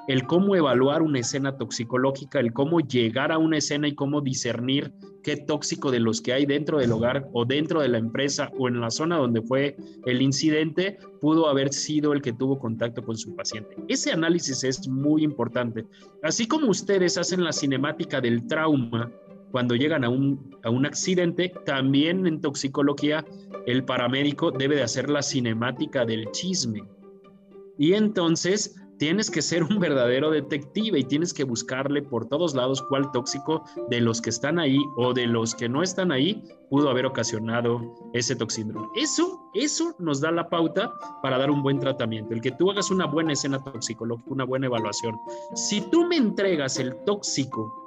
el 0.09 0.27
cómo 0.27 0.57
evaluar 0.57 1.03
una 1.03 1.21
escena 1.21 1.57
toxicológica, 1.57 2.41
el 2.41 2.53
cómo 2.53 2.81
llegar 2.81 3.31
a 3.31 3.39
una 3.39 3.59
escena 3.59 3.87
y 3.87 3.95
cómo 3.95 4.21
discernir 4.21 4.93
qué 5.23 5.37
tóxico 5.37 5.93
de 5.93 6.01
los 6.01 6.21
que 6.21 6.33
hay 6.33 6.45
dentro 6.45 6.79
del 6.79 6.91
hogar 6.91 7.29
o 7.33 7.45
dentro 7.45 7.83
de 7.83 7.89
la 7.89 7.99
empresa 7.99 8.51
o 8.59 8.67
en 8.67 8.81
la 8.81 8.91
zona 8.91 9.17
donde 9.17 9.41
fue 9.41 9.77
el 10.05 10.21
incidente 10.21 10.99
pudo 11.21 11.49
haber 11.49 11.73
sido 11.73 12.13
el 12.15 12.21
que 12.21 12.33
tuvo 12.33 12.59
contacto 12.59 13.05
con 13.05 13.17
su 13.17 13.37
paciente. 13.37 13.77
Ese 13.87 14.11
análisis 14.11 14.65
es 14.65 14.89
muy 14.89 15.23
importante. 15.23 15.87
Así 16.25 16.49
como 16.49 16.69
ustedes 16.69 17.17
hacen 17.17 17.45
la 17.45 17.53
cinemática 17.53 18.21
del 18.21 18.45
trauma, 18.49 19.09
cuando 19.55 19.77
llegan 19.77 20.03
a 20.03 20.09
un, 20.09 20.51
a 20.65 20.71
un 20.71 20.85
accidente, 20.85 21.53
también 21.65 22.27
en 22.27 22.41
toxicología 22.41 23.25
el 23.67 23.85
paramédico 23.85 24.51
debe 24.51 24.75
de 24.75 24.83
hacer 24.83 25.09
la 25.09 25.23
cinemática 25.23 26.05
del 26.05 26.29
chisme. 26.33 26.83
Y 27.79 27.93
entonces 27.93 28.75
tienes 28.99 29.31
que 29.31 29.43
ser 29.43 29.63
un 29.63 29.79
verdadero 29.79 30.33
detective 30.33 30.99
y 30.99 31.05
tienes 31.05 31.33
que 31.33 31.45
buscarle 31.45 32.03
por 32.03 32.27
todos 32.27 32.57
lados 32.57 32.83
cuál 32.89 33.13
tóxico 33.13 33.63
de 33.91 34.01
los 34.01 34.21
que 34.21 34.31
están 34.31 34.59
ahí 34.59 34.79
o 34.97 35.15
de 35.15 35.29
los 35.29 35.55
que 35.55 35.69
no 35.69 35.85
están 35.85 36.11
ahí 36.11 36.43
pudo 36.69 36.91
haber 36.91 37.07
ocasionado 37.07 38.11
ese 38.13 38.35
toxíndrome. 38.35 38.89
Eso, 38.97 39.41
eso 39.55 39.95
nos 40.01 40.21
da 40.21 40.33
la 40.33 40.49
pauta 40.49 40.93
para 41.23 41.39
dar 41.39 41.53
un 41.53 41.63
buen 41.63 41.79
tratamiento. 41.79 42.35
El 42.35 42.41
que 42.41 42.51
tú 42.51 42.73
hagas 42.73 42.91
una 42.91 43.07
buena 43.07 43.35
escena 43.35 43.63
toxicológica, 43.63 44.33
una 44.33 44.47
buena 44.47 44.67
evaluación. 44.67 45.15
Si 45.55 45.81
tú 45.93 46.09
me 46.09 46.17
entregas 46.17 46.81
el 46.81 46.97
tóxico 47.05 47.84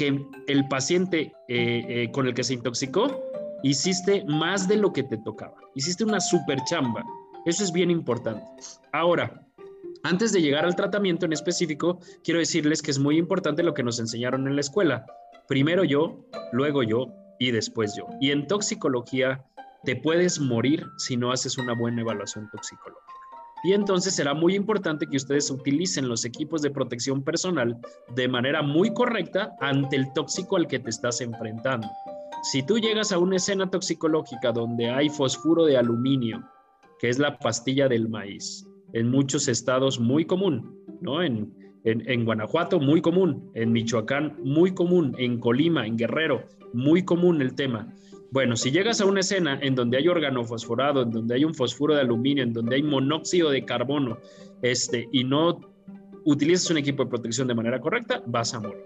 que 0.00 0.26
el 0.46 0.66
paciente 0.68 1.34
eh, 1.48 1.84
eh, 1.86 2.10
con 2.10 2.26
el 2.26 2.32
que 2.32 2.42
se 2.42 2.54
intoxicó, 2.54 3.22
hiciste 3.62 4.24
más 4.24 4.66
de 4.66 4.78
lo 4.78 4.94
que 4.94 5.02
te 5.02 5.18
tocaba. 5.18 5.54
Hiciste 5.74 6.04
una 6.04 6.20
super 6.20 6.58
chamba. 6.64 7.04
Eso 7.44 7.62
es 7.62 7.70
bien 7.70 7.90
importante. 7.90 8.42
Ahora, 8.94 9.46
antes 10.02 10.32
de 10.32 10.40
llegar 10.40 10.64
al 10.64 10.74
tratamiento 10.74 11.26
en 11.26 11.34
específico, 11.34 12.00
quiero 12.24 12.40
decirles 12.40 12.80
que 12.80 12.92
es 12.92 12.98
muy 12.98 13.18
importante 13.18 13.62
lo 13.62 13.74
que 13.74 13.82
nos 13.82 14.00
enseñaron 14.00 14.48
en 14.48 14.54
la 14.54 14.62
escuela. 14.62 15.04
Primero 15.46 15.84
yo, 15.84 16.24
luego 16.52 16.82
yo 16.82 17.12
y 17.38 17.50
después 17.50 17.94
yo. 17.94 18.06
Y 18.22 18.30
en 18.30 18.46
toxicología 18.46 19.44
te 19.84 19.96
puedes 19.96 20.40
morir 20.40 20.86
si 20.96 21.18
no 21.18 21.30
haces 21.30 21.58
una 21.58 21.74
buena 21.74 22.00
evaluación 22.00 22.48
toxicológica. 22.50 23.19
Y 23.62 23.72
entonces 23.72 24.14
será 24.14 24.34
muy 24.34 24.54
importante 24.54 25.06
que 25.06 25.16
ustedes 25.16 25.50
utilicen 25.50 26.08
los 26.08 26.24
equipos 26.24 26.62
de 26.62 26.70
protección 26.70 27.22
personal 27.22 27.76
de 28.14 28.28
manera 28.28 28.62
muy 28.62 28.92
correcta 28.94 29.54
ante 29.60 29.96
el 29.96 30.12
tóxico 30.12 30.56
al 30.56 30.66
que 30.66 30.78
te 30.78 30.90
estás 30.90 31.20
enfrentando. 31.20 31.88
Si 32.42 32.62
tú 32.62 32.78
llegas 32.78 33.12
a 33.12 33.18
una 33.18 33.36
escena 33.36 33.68
toxicológica 33.70 34.50
donde 34.52 34.88
hay 34.88 35.10
fosfuro 35.10 35.66
de 35.66 35.76
aluminio, 35.76 36.42
que 36.98 37.10
es 37.10 37.18
la 37.18 37.38
pastilla 37.38 37.86
del 37.86 38.08
maíz, 38.08 38.66
en 38.94 39.10
muchos 39.10 39.46
estados 39.46 40.00
muy 40.00 40.24
común, 40.24 40.74
¿no? 41.02 41.22
En, 41.22 41.54
en, 41.84 42.08
en, 42.10 42.24
Guanajuato 42.24 42.80
muy 42.80 43.02
común, 43.02 43.50
en 43.54 43.72
Michoacán 43.72 44.38
muy 44.42 44.72
común, 44.72 45.14
en 45.18 45.38
Colima, 45.38 45.86
en 45.86 45.96
Guerrero 45.96 46.44
muy 46.72 47.04
común 47.04 47.42
el 47.42 47.54
tema. 47.54 47.92
Bueno, 48.32 48.56
si 48.56 48.70
llegas 48.70 49.00
a 49.00 49.06
una 49.06 49.20
escena 49.20 49.58
en 49.60 49.74
donde 49.74 49.98
hay 49.98 50.06
organofosforado, 50.06 51.02
en 51.02 51.10
donde 51.10 51.34
hay 51.34 51.44
un 51.44 51.54
fosfuro 51.54 51.94
de 51.94 52.02
aluminio, 52.02 52.44
en 52.44 52.52
donde 52.52 52.76
hay 52.76 52.82
monóxido 52.82 53.50
de 53.50 53.64
carbono, 53.64 54.18
este, 54.62 55.08
y 55.10 55.24
no 55.24 55.60
utilizas 56.24 56.70
un 56.70 56.78
equipo 56.78 57.04
de 57.04 57.10
protección 57.10 57.48
de 57.48 57.54
manera 57.54 57.80
correcta, 57.80 58.22
vas 58.26 58.54
a 58.54 58.60
morir, 58.60 58.84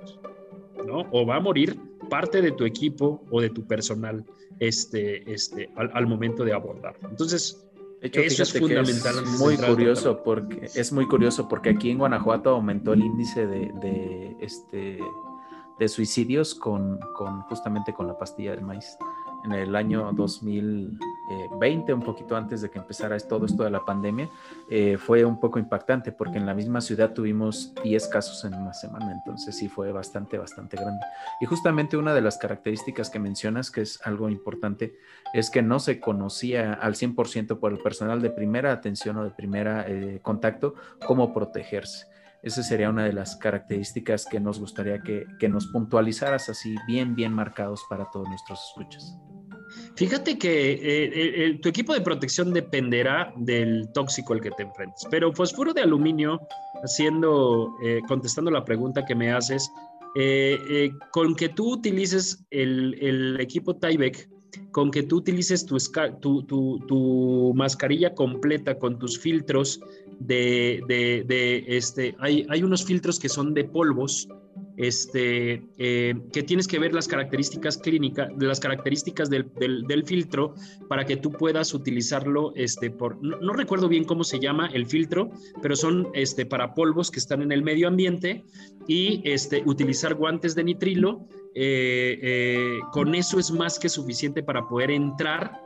¿no? 0.87 1.07
O 1.11 1.27
va 1.27 1.37
a 1.37 1.41
morir 1.41 1.79
parte 2.09 2.41
de 2.41 2.53
tu 2.53 2.65
equipo 2.65 3.23
o 3.31 3.41
de 3.41 3.51
tu 3.51 3.67
personal 3.67 4.25
este, 4.61 5.31
este, 5.31 5.69
al, 5.77 6.07
momento 6.07 6.45
de 6.45 6.55
abordar. 6.55 6.97
Entonces, 7.11 7.67
eso 8.01 8.43
es 8.43 8.53
fundamental. 8.53 9.15
Es 9.25 9.39
muy 9.39 9.57
curioso 9.57 10.23
porque 10.23 10.71
es 10.75 10.93
muy 10.93 11.07
curioso 11.07 11.49
porque 11.49 11.71
aquí 11.71 11.91
en 11.91 11.99
Guanajuato 11.99 12.51
aumentó 12.51 12.93
el 12.93 13.03
índice 13.03 13.47
de, 13.47 13.71
de 13.81 14.37
este 14.41 14.99
de 15.79 15.89
suicidios 15.89 16.55
con, 16.55 17.01
con 17.15 17.41
justamente 17.43 17.93
con 17.93 18.07
la 18.07 18.17
pastilla 18.17 18.53
del 18.53 18.63
maíz 18.63 18.97
en 19.45 19.53
el 19.53 19.77
año 19.77 20.11
2020, 20.13 21.93
un 21.93 22.03
poquito 22.03 22.37
antes 22.37 22.63
de 22.63 22.71
que 22.71 22.79
empezara 22.79 23.19
todo 23.19 23.47
esto 23.47 23.63
de 23.63 23.71
la 23.71 23.85
pandemia, 23.85 24.29
eh, 24.71 24.97
fue 24.99 25.25
un 25.25 25.39
poco 25.39 25.59
impactante 25.59 26.13
porque 26.13 26.39
en 26.39 26.47
la 26.47 26.55
misma 26.55 26.81
ciudad 26.81 27.13
tuvimos 27.13 27.75
10 27.83 28.09
casos 28.09 28.45
en 28.45 28.55
una 28.55 28.73
semana, 28.73 29.13
entonces 29.13 29.57
sí 29.57 29.69
fue 29.69 29.93
bastante, 29.93 30.39
bastante 30.39 30.77
grande. 30.77 31.05
Y 31.41 31.47
justamente 31.47 31.97
una 31.97 32.15
de 32.15 32.23
las 32.23 32.39
características 32.39 33.11
que 33.11 33.19
mencionas, 33.19 33.71
que 33.71 33.83
es 33.83 34.01
algo 34.05 34.29
importante, 34.31 34.97
es 35.35 35.51
que 35.51 35.63
no 35.63 35.79
se 35.79 36.01
conocía 36.01 36.73
al 36.75 36.95
100% 36.95 37.59
por 37.59 37.73
el 37.73 37.79
personal 37.79 38.23
de 38.23 38.31
primera 38.31 38.73
atención 38.73 39.17
o 39.19 39.25
de 39.25 39.31
primera 39.31 39.85
eh, 39.87 40.21
contacto 40.23 40.75
cómo 41.07 41.35
protegerse. 41.35 42.14
Esa 42.45 42.63
sería 42.63 42.91
una 42.91 43.05
de 43.05 43.13
las 43.13 43.37
características 43.37 44.27
que 44.27 44.39
nos 44.39 44.61
gustaría 44.61 45.01
que, 45.01 45.27
que 45.39 45.49
nos 45.49 45.67
puntualizaras 45.69 46.49
así 46.49 46.77
bien, 46.87 47.15
bien 47.15 47.33
marcados 47.33 47.83
para 47.89 48.11
todos 48.11 48.29
nuestros 48.29 48.61
escuchas. 48.69 49.19
Fíjate 49.97 50.39
que 50.39 50.81
eh, 50.83 51.59
tu 51.63 51.69
equipo 51.69 51.95
de 51.95 52.01
protección 52.01 52.53
dependerá 52.53 53.33
del 53.37 53.89
tóxico 53.93 54.33
al 54.33 54.41
que 54.41 54.51
te 54.51 54.65
enfrentes, 54.65 55.07
pero 55.11 55.33
fosfuro 55.33 55.73
de 55.73 55.83
aluminio, 55.83 56.41
haciendo, 56.83 57.75
eh, 57.83 58.01
contestando 58.09 58.51
la 58.51 58.65
pregunta 58.65 59.05
que 59.05 59.15
me 59.15 59.33
haces, 59.33 59.71
eh, 60.17 60.93
con 61.13 61.35
que 61.35 61.49
tú 61.49 61.73
utilices 61.73 62.45
el, 62.51 63.37
equipo 63.41 63.77
Tyvek, 63.77 64.29
con 64.71 64.91
que 64.91 65.03
tú 65.03 65.17
utilices 65.17 65.67
tu, 65.67 65.79
tu, 66.45 67.53
mascarilla 67.55 68.15
completa 68.15 68.79
con 68.79 68.99
tus 68.99 69.19
filtros 69.19 69.81
de, 70.21 70.83
de, 70.89 71.65
este, 71.67 72.15
hay, 72.19 72.47
hay 72.49 72.63
unos 72.63 72.85
filtros 72.85 73.19
que 73.19 73.29
son 73.29 73.55
de 73.55 73.65
polvos 73.65 74.29
este, 74.77 75.63
eh, 75.79 76.15
que 76.33 76.43
tienes 76.43 76.67
que 76.67 76.79
ver 76.79 76.95
las 76.95 77.07
características 77.07 77.79
clínicas, 77.79 78.29
las 78.39 78.61
características 78.61 79.31
del, 79.31 79.45
filtro 80.05 80.55
para 80.89 81.05
que 81.05 81.17
tú 81.17 81.31
puedas 81.31 81.75
utilizarlo, 81.75 82.53
este, 82.57 82.91
por, 82.91 83.23
no, 83.23 83.53
recuerdo 83.53 83.89
bien 83.89 84.05
cómo 84.05 84.25
se 84.25 84.41
llama 84.41 84.69
el 84.73 84.87
filtro, 84.87 85.31
pero 85.63 85.77
son 85.77 86.09
este, 86.15 86.45
para 86.45 86.75
polvos 86.75 87.11
que 87.11 87.21
están 87.21 87.43
en 87.43 87.53
el 87.53 87.63
medio 87.63 87.89
ambiente 87.89 88.45
y 88.89 89.23
este, 89.25 89.63
utilizar 89.65 90.15
guantes 90.15 90.55
de 90.55 90.65
nitrilo. 90.65 91.27
Eh, 91.57 92.19
eh, 92.21 92.79
con 92.91 93.15
eso 93.15 93.39
es 93.39 93.53
más 93.53 93.79
que 93.79 93.89
suficiente 93.89 94.43
para 94.43 94.67
poder 94.67 94.91
entrar 94.91 95.61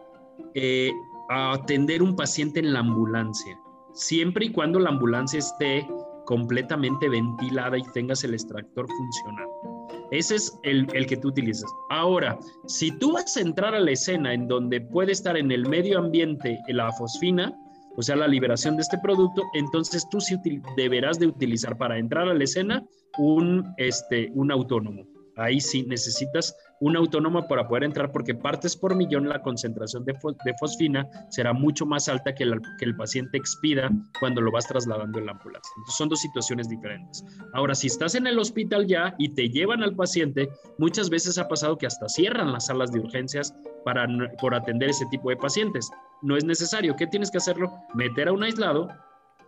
a 1.30 1.52
atender 1.52 2.02
un 2.02 2.14
paciente 2.14 2.60
en 2.60 2.72
la 2.72 2.80
ambulancia, 2.80 3.58
siempre 3.98 4.46
y 4.46 4.52
cuando 4.52 4.78
la 4.78 4.90
ambulancia 4.90 5.40
esté 5.40 5.86
completamente 6.24 7.08
ventilada 7.08 7.76
y 7.78 7.82
tengas 7.94 8.22
el 8.22 8.34
extractor 8.34 8.86
funcionando. 8.86 9.88
Ese 10.10 10.36
es 10.36 10.58
el, 10.62 10.86
que 10.86 11.16
tú 11.16 11.28
utilizas. 11.28 11.70
Ahora, 11.90 12.38
si 12.66 12.96
tú 12.98 13.12
vas 13.12 13.36
a 13.36 13.40
entrar 13.40 13.74
a 13.74 13.80
la 13.80 13.90
escena 13.90 14.32
en 14.32 14.46
donde 14.46 14.80
puede 14.80 15.12
estar 15.12 15.36
en 15.36 15.50
el 15.50 15.68
medio 15.68 15.98
ambiente 15.98 16.58
la 16.68 16.92
fosfina, 16.92 17.52
o 17.96 18.02
sea, 18.02 18.14
la 18.14 18.28
liberación 18.28 18.76
de 18.76 18.82
este 18.82 18.98
producto, 18.98 19.42
entonces 19.54 20.06
tú 20.10 20.20
sí 20.20 20.36
deberás 20.76 21.18
de 21.18 21.26
utilizar 21.26 21.76
para 21.76 21.98
entrar 21.98 22.28
a 22.28 22.34
la 22.34 22.44
escena 22.44 22.84
un, 23.18 23.64
este, 23.76 24.30
un 24.34 24.52
autónomo. 24.52 25.06
Ahí 25.36 25.60
sí 25.60 25.84
necesitas 25.84 26.54
un 26.80 26.96
autónomo 26.96 27.46
para 27.48 27.66
poder 27.66 27.84
entrar 27.84 28.12
porque 28.12 28.34
partes 28.34 28.76
por 28.76 28.94
millón 28.94 29.28
la 29.28 29.42
concentración 29.42 30.04
de, 30.04 30.14
fosfina 30.58 31.08
será 31.30 31.52
mucho 31.52 31.86
más 31.86 32.08
alta 32.08 32.34
que, 32.34 32.44
que, 32.78 32.84
el 32.84 32.96
paciente 32.96 33.36
expida 33.36 33.90
cuando 34.20 34.40
lo 34.40 34.52
vas 34.52 34.66
trasladando 34.66 35.18
en 35.18 35.26
la 35.26 35.32
ambulancia. 35.32 35.72
Entonces 35.76 35.96
son 35.96 36.08
dos 36.08 36.20
situaciones 36.20 36.68
diferentes. 36.68 37.24
Ahora, 37.52 37.74
si 37.74 37.88
estás 37.88 38.14
en 38.14 38.26
el 38.26 38.38
hospital 38.38 38.86
ya 38.86 39.14
y 39.18 39.30
te 39.30 39.48
llevan 39.48 39.82
al 39.82 39.94
paciente, 39.94 40.48
muchas 40.78 41.10
veces 41.10 41.38
ha 41.38 41.48
pasado 41.48 41.78
que 41.78 41.86
hasta 41.86 42.08
cierran 42.08 42.52
las 42.52 42.66
salas 42.66 42.92
de 42.92 43.00
urgencias 43.00 43.54
para, 43.84 44.06
por 44.40 44.54
atender 44.54 44.90
ese 44.90 45.06
tipo 45.10 45.30
de 45.30 45.36
pacientes. 45.36 45.90
No 46.22 46.36
es 46.36 46.44
necesario. 46.44 46.96
¿Qué 46.96 47.06
tienes 47.06 47.30
que 47.30 47.38
hacerlo? 47.38 47.72
Meter 47.94 48.28
a 48.28 48.32
un 48.32 48.42
aislado 48.42 48.88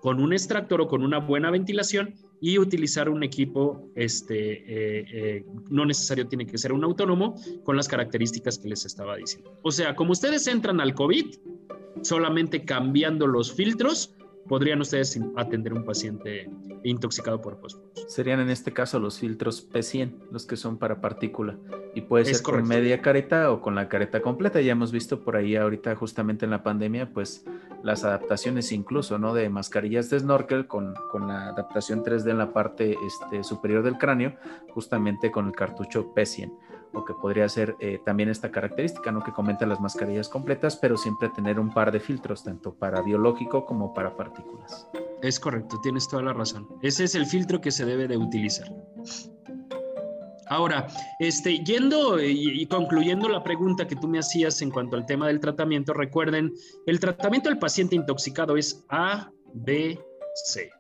con 0.01 0.21
un 0.21 0.33
extractor 0.33 0.81
o 0.81 0.89
con 0.89 1.03
una 1.03 1.19
buena 1.19 1.51
ventilación 1.51 2.15
y 2.41 2.59
utilizar 2.59 3.09
un 3.09 3.23
equipo, 3.23 3.91
este, 3.95 4.53
eh, 4.53 5.05
eh, 5.13 5.45
no 5.69 5.85
necesario 5.85 6.27
tiene 6.27 6.47
que 6.47 6.57
ser 6.57 6.73
un 6.73 6.83
autónomo, 6.85 7.35
con 7.65 7.77
las 7.77 7.87
características 7.87 8.59
que 8.59 8.69
les 8.69 8.85
estaba 8.87 9.17
diciendo. 9.17 9.59
O 9.63 9.71
sea, 9.71 9.95
como 9.95 10.13
ustedes 10.13 10.47
entran 10.47 10.81
al 10.81 10.95
COVID, 10.95 11.27
solamente 12.03 12.65
cambiando 12.65 13.27
los 13.27 13.53
filtros, 13.53 14.15
podrían 14.49 14.81
ustedes 14.81 15.19
atender 15.37 15.73
un 15.73 15.85
paciente 15.85 16.51
intoxicado 16.83 17.41
por 17.41 17.61
fósforo. 17.61 17.91
Serían 18.09 18.41
en 18.41 18.51
este 18.51 18.73
caso 18.73 18.99
los 18.99 19.19
filtros 19.19 19.69
P100, 19.71 20.31
los 20.31 20.47
que 20.47 20.57
son 20.57 20.79
para 20.79 21.01
partícula. 21.01 21.57
Y 21.95 22.03
puede 22.03 22.25
ser 22.25 22.43
con 22.43 22.67
media 22.67 23.03
careta 23.03 23.51
o 23.53 23.61
con 23.61 23.75
la 23.75 23.89
careta 23.89 24.21
completa. 24.21 24.61
Ya 24.61 24.73
hemos 24.73 24.93
visto 24.93 25.21
por 25.21 25.37
ahí 25.37 25.57
ahorita 25.57 25.95
justamente 25.97 26.45
en 26.45 26.51
la 26.51 26.63
pandemia, 26.63 27.13
pues 27.13 27.45
las 27.83 28.05
adaptaciones 28.05 28.73
incluso, 28.73 29.19
¿no? 29.19 29.35
De 29.35 29.49
mascarillas 29.49 30.11
de 30.11 30.21
snorkel 30.21 30.67
con, 30.67 30.95
con 31.11 31.29
la 31.29 31.49
adaptación 31.49 32.03
3D 32.03 32.31
en 32.31 32.39
la 32.39 32.53
parte 32.53 32.97
este, 33.07 33.43
superior 33.43 33.83
del 33.83 33.99
cráneo, 33.99 34.37
justamente 34.71 35.31
con 35.31 35.47
el 35.47 35.53
cartucho 35.53 36.15
P100 36.15 36.53
o 36.93 37.05
que 37.05 37.15
podría 37.15 37.49
ser 37.49 37.77
eh, 37.81 38.01
también 38.05 38.29
esta 38.29 38.51
característica, 38.51 39.11
¿no? 39.13 39.23
Que 39.23 39.33
comenta 39.33 39.67
las 39.67 39.81
mascarillas 39.81 40.29
completas, 40.29 40.77
pero 40.77 40.97
siempre 40.97 41.29
tener 41.31 41.59
un 41.59 41.73
par 41.73 41.93
de 41.93 42.01
filtros, 42.01 42.45
tanto 42.45 42.75
para 42.75 43.03
biológico 43.03 43.65
como 43.65 43.95
para 43.95 44.17
partículas. 44.17 44.89
Es 45.23 45.39
correcto, 45.39 45.81
tienes 45.83 46.09
toda 46.09 46.23
la 46.23 46.33
razón. 46.33 46.69
Ese 46.83 47.05
es 47.05 47.15
el 47.15 47.27
filtro 47.27 47.61
que 47.61 47.71
se 47.71 47.85
debe 47.85 48.09
de 48.09 48.17
utilizar. 48.17 48.69
Ahora, 50.49 50.89
este, 51.21 51.63
yendo 51.63 52.21
y, 52.21 52.63
y, 52.63 52.67
concluyendo 52.67 53.29
la 53.29 53.45
pregunta 53.45 53.87
que 53.87 53.95
tú 53.95 54.09
me 54.09 54.19
hacías 54.19 54.61
en 54.63 54.71
cuanto 54.73 54.97
al 54.97 55.07
tema 55.07 55.29
del 55.29 55.39
tratamiento, 55.39 55.93
recuerden, 55.93 56.53
el 56.87 56.99
tratamiento 56.99 57.49
del 57.49 57.59
paciente 57.61 57.95
intoxicado 57.95 58.57
es 58.57 58.85
A, 58.89 59.31
B, 59.55 59.97
C. 60.35 60.71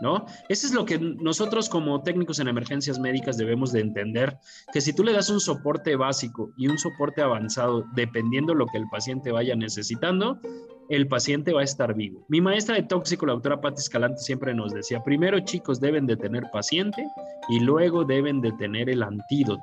¿no? 0.00 0.26
Eso 0.48 0.66
es 0.66 0.74
lo 0.74 0.84
que 0.84 0.98
nosotros 0.98 1.68
como 1.68 2.02
técnicos 2.02 2.38
en 2.38 2.48
emergencias 2.48 2.98
médicas 2.98 3.36
debemos 3.36 3.72
de 3.72 3.80
entender, 3.80 4.38
que 4.72 4.80
si 4.80 4.92
tú 4.92 5.04
le 5.04 5.12
das 5.12 5.30
un 5.30 5.40
soporte 5.40 5.96
básico 5.96 6.52
y 6.56 6.68
un 6.68 6.78
soporte 6.78 7.22
avanzado, 7.22 7.84
dependiendo 7.94 8.54
lo 8.54 8.66
que 8.66 8.78
el 8.78 8.88
paciente 8.88 9.32
vaya 9.32 9.54
necesitando, 9.54 10.40
el 10.88 11.06
paciente 11.06 11.52
va 11.52 11.60
a 11.60 11.64
estar 11.64 11.94
vivo. 11.94 12.24
Mi 12.28 12.40
maestra 12.40 12.76
de 12.76 12.82
tóxico, 12.82 13.26
la 13.26 13.34
doctora 13.34 13.60
Patti 13.60 13.80
Escalante, 13.80 14.18
siempre 14.18 14.54
nos 14.54 14.72
decía, 14.72 15.02
primero 15.04 15.38
chicos 15.40 15.80
deben 15.80 16.06
de 16.06 16.16
tener 16.16 16.44
paciente 16.50 17.06
y 17.48 17.60
luego 17.60 18.04
deben 18.04 18.40
de 18.40 18.52
tener 18.52 18.88
el 18.88 19.02
antídoto. 19.02 19.62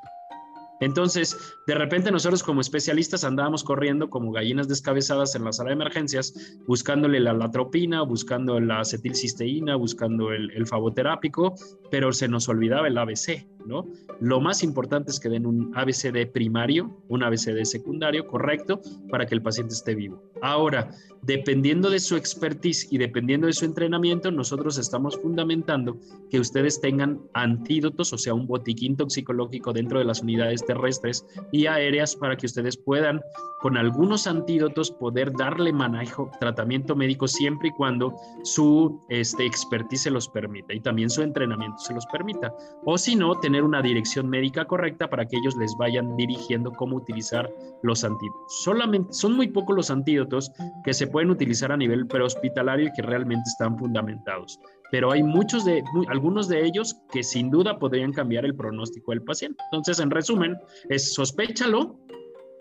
Entonces, 0.81 1.55
de 1.67 1.75
repente 1.75 2.11
nosotros 2.11 2.43
como 2.43 2.61
especialistas 2.61 3.23
andábamos 3.23 3.63
corriendo 3.63 4.09
como 4.09 4.31
gallinas 4.31 4.67
descabezadas 4.67 5.35
en 5.35 5.43
la 5.45 5.53
sala 5.53 5.69
de 5.69 5.75
emergencias, 5.75 6.57
buscándole 6.67 7.19
la 7.19 7.33
latropina, 7.33 8.01
buscando 8.01 8.59
la 8.59 8.81
acetilcisteína, 8.81 9.75
buscando 9.75 10.31
el, 10.31 10.51
el 10.51 10.67
favoterápico, 10.67 11.55
pero 11.89 12.11
se 12.11 12.27
nos 12.27 12.49
olvidaba 12.49 12.87
el 12.87 12.97
ABC, 12.97 13.47
¿no? 13.65 13.87
Lo 14.19 14.41
más 14.41 14.63
importante 14.63 15.11
es 15.11 15.19
que 15.19 15.29
den 15.29 15.45
un 15.45 15.71
ABCD 15.75 16.31
primario, 16.31 17.01
un 17.07 17.23
ABCD 17.23 17.63
secundario, 17.63 18.27
correcto, 18.27 18.81
para 19.09 19.25
que 19.25 19.35
el 19.35 19.41
paciente 19.41 19.73
esté 19.73 19.95
vivo. 19.95 20.21
Ahora, 20.45 20.91
dependiendo 21.23 21.89
de 21.89 21.99
su 21.99 22.15
expertise 22.15 22.87
y 22.91 22.99
dependiendo 22.99 23.47
de 23.47 23.53
su 23.53 23.65
entrenamiento, 23.65 24.29
nosotros 24.29 24.77
estamos 24.77 25.19
fundamentando 25.19 25.97
que 26.29 26.39
ustedes 26.39 26.79
tengan 26.79 27.19
antídotos, 27.33 28.13
o 28.13 28.17
sea, 28.19 28.35
un 28.35 28.45
botiquín 28.45 28.95
toxicológico 28.95 29.73
dentro 29.73 29.97
de 29.97 30.05
las 30.05 30.21
unidades 30.21 30.63
terrestres 30.63 31.25
y 31.51 31.65
aéreas 31.65 32.15
para 32.15 32.37
que 32.37 32.45
ustedes 32.45 32.77
puedan, 32.77 33.21
con 33.59 33.75
algunos 33.75 34.27
antídotos, 34.27 34.91
poder 34.91 35.33
darle 35.33 35.73
manejo, 35.73 36.29
tratamiento 36.39 36.95
médico 36.95 37.27
siempre 37.27 37.69
y 37.69 37.71
cuando 37.71 38.13
su 38.43 39.01
este, 39.09 39.47
expertise 39.47 40.03
se 40.03 40.11
los 40.11 40.29
permita 40.29 40.75
y 40.75 40.79
también 40.79 41.09
su 41.09 41.23
entrenamiento 41.23 41.79
se 41.79 41.95
los 41.95 42.05
permita. 42.05 42.53
O 42.85 42.99
si 42.99 43.15
no, 43.15 43.39
tener 43.39 43.63
una 43.63 43.81
dirección 43.81 44.29
médica 44.29 44.65
correcta 44.65 45.09
para 45.09 45.25
que 45.25 45.37
ellos 45.37 45.55
les 45.57 45.75
vayan 45.79 46.15
dirigiendo 46.15 46.71
cómo 46.71 46.97
utilizar 46.97 47.51
los 47.81 48.03
antídotos. 48.03 48.63
Solamente 48.63 49.11
son 49.11 49.35
muy 49.35 49.47
pocos 49.47 49.75
los 49.75 49.89
antídotos 49.89 50.34
que 50.83 50.93
se 50.93 51.07
pueden 51.07 51.29
utilizar 51.29 51.71
a 51.71 51.77
nivel 51.77 52.07
prehospitalario 52.07 52.87
y 52.87 52.91
que 52.91 53.01
realmente 53.01 53.49
están 53.49 53.77
fundamentados 53.77 54.59
pero 54.91 55.11
hay 55.11 55.23
muchos 55.23 55.65
de, 55.65 55.83
algunos 56.07 56.47
de 56.47 56.65
ellos 56.65 56.95
que 57.11 57.23
sin 57.23 57.49
duda 57.49 57.79
podrían 57.79 58.13
cambiar 58.13 58.45
el 58.45 58.55
pronóstico 58.55 59.11
del 59.11 59.23
paciente. 59.23 59.61
Entonces, 59.71 59.99
en 59.99 60.11
resumen, 60.11 60.57
es 60.89 61.13
sospéchalo, 61.13 61.99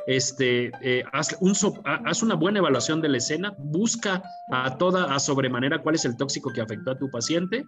este, 0.07 0.71
eh, 0.83 1.03
haz, 1.13 1.37
un, 1.41 1.55
haz, 1.85 2.23
una 2.23 2.35
buena 2.35 2.59
evaluación 2.59 3.01
de 3.01 3.09
la 3.09 3.19
escena, 3.19 3.55
busca 3.59 4.23
a 4.51 4.77
toda, 4.77 5.15
a 5.15 5.19
sobremanera 5.19 5.83
cuál 5.83 5.95
es 5.95 6.05
el 6.05 6.17
tóxico 6.17 6.53
que 6.53 6.61
afectó 6.61 6.91
a 6.93 6.99
tu 6.99 7.11
paciente, 7.11 7.67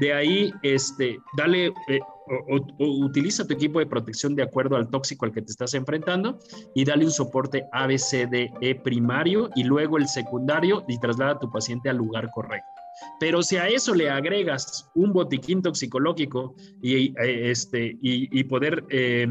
de 0.00 0.12
ahí, 0.12 0.52
este, 0.62 1.18
dale, 1.36 1.72
eh, 1.88 2.00
o, 2.48 2.60
utiliza 3.04 3.46
tu 3.46 3.54
equipo 3.54 3.78
de 3.78 3.86
protección 3.86 4.34
de 4.34 4.42
acuerdo 4.42 4.76
al 4.76 4.88
tóxico 4.88 5.24
al 5.24 5.32
que 5.32 5.42
te 5.42 5.50
estás 5.50 5.74
enfrentando 5.74 6.38
y 6.74 6.84
dale 6.84 7.04
un 7.04 7.10
soporte 7.10 7.64
ABCDE 7.72 8.80
primario 8.84 9.50
y 9.54 9.64
luego 9.64 9.98
el 9.98 10.06
secundario 10.06 10.84
y 10.88 10.98
traslada 10.98 11.32
a 11.32 11.38
tu 11.38 11.50
paciente 11.50 11.90
al 11.90 11.96
lugar 11.96 12.30
correcto. 12.30 12.81
Pero 13.18 13.42
si 13.42 13.56
a 13.56 13.68
eso 13.68 13.94
le 13.94 14.10
agregas 14.10 14.90
un 14.94 15.12
botiquín 15.12 15.62
toxicológico 15.62 16.54
y, 16.82 17.14
eh, 17.20 17.50
este, 17.50 17.96
y, 18.00 18.44
poder 18.44 18.84
eh, 18.90 19.26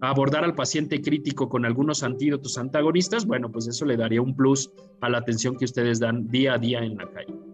abordar 0.00 0.44
al 0.44 0.54
paciente 0.54 1.00
crítico 1.00 1.48
con 1.48 1.64
algunos 1.64 2.02
antídotos 2.02 2.58
antagonistas, 2.58 3.26
bueno, 3.26 3.50
pues 3.50 3.68
eso 3.68 3.84
le 3.84 3.96
daría 3.96 4.22
un 4.22 4.34
plus 4.34 4.70
a 5.00 5.08
la 5.08 5.18
atención 5.18 5.56
que 5.56 5.64
ustedes 5.64 6.00
dan 6.00 6.28
día 6.28 6.54
a 6.54 6.58
día 6.58 6.80
en 6.80 6.96
la 6.96 7.10
calle. 7.10 7.53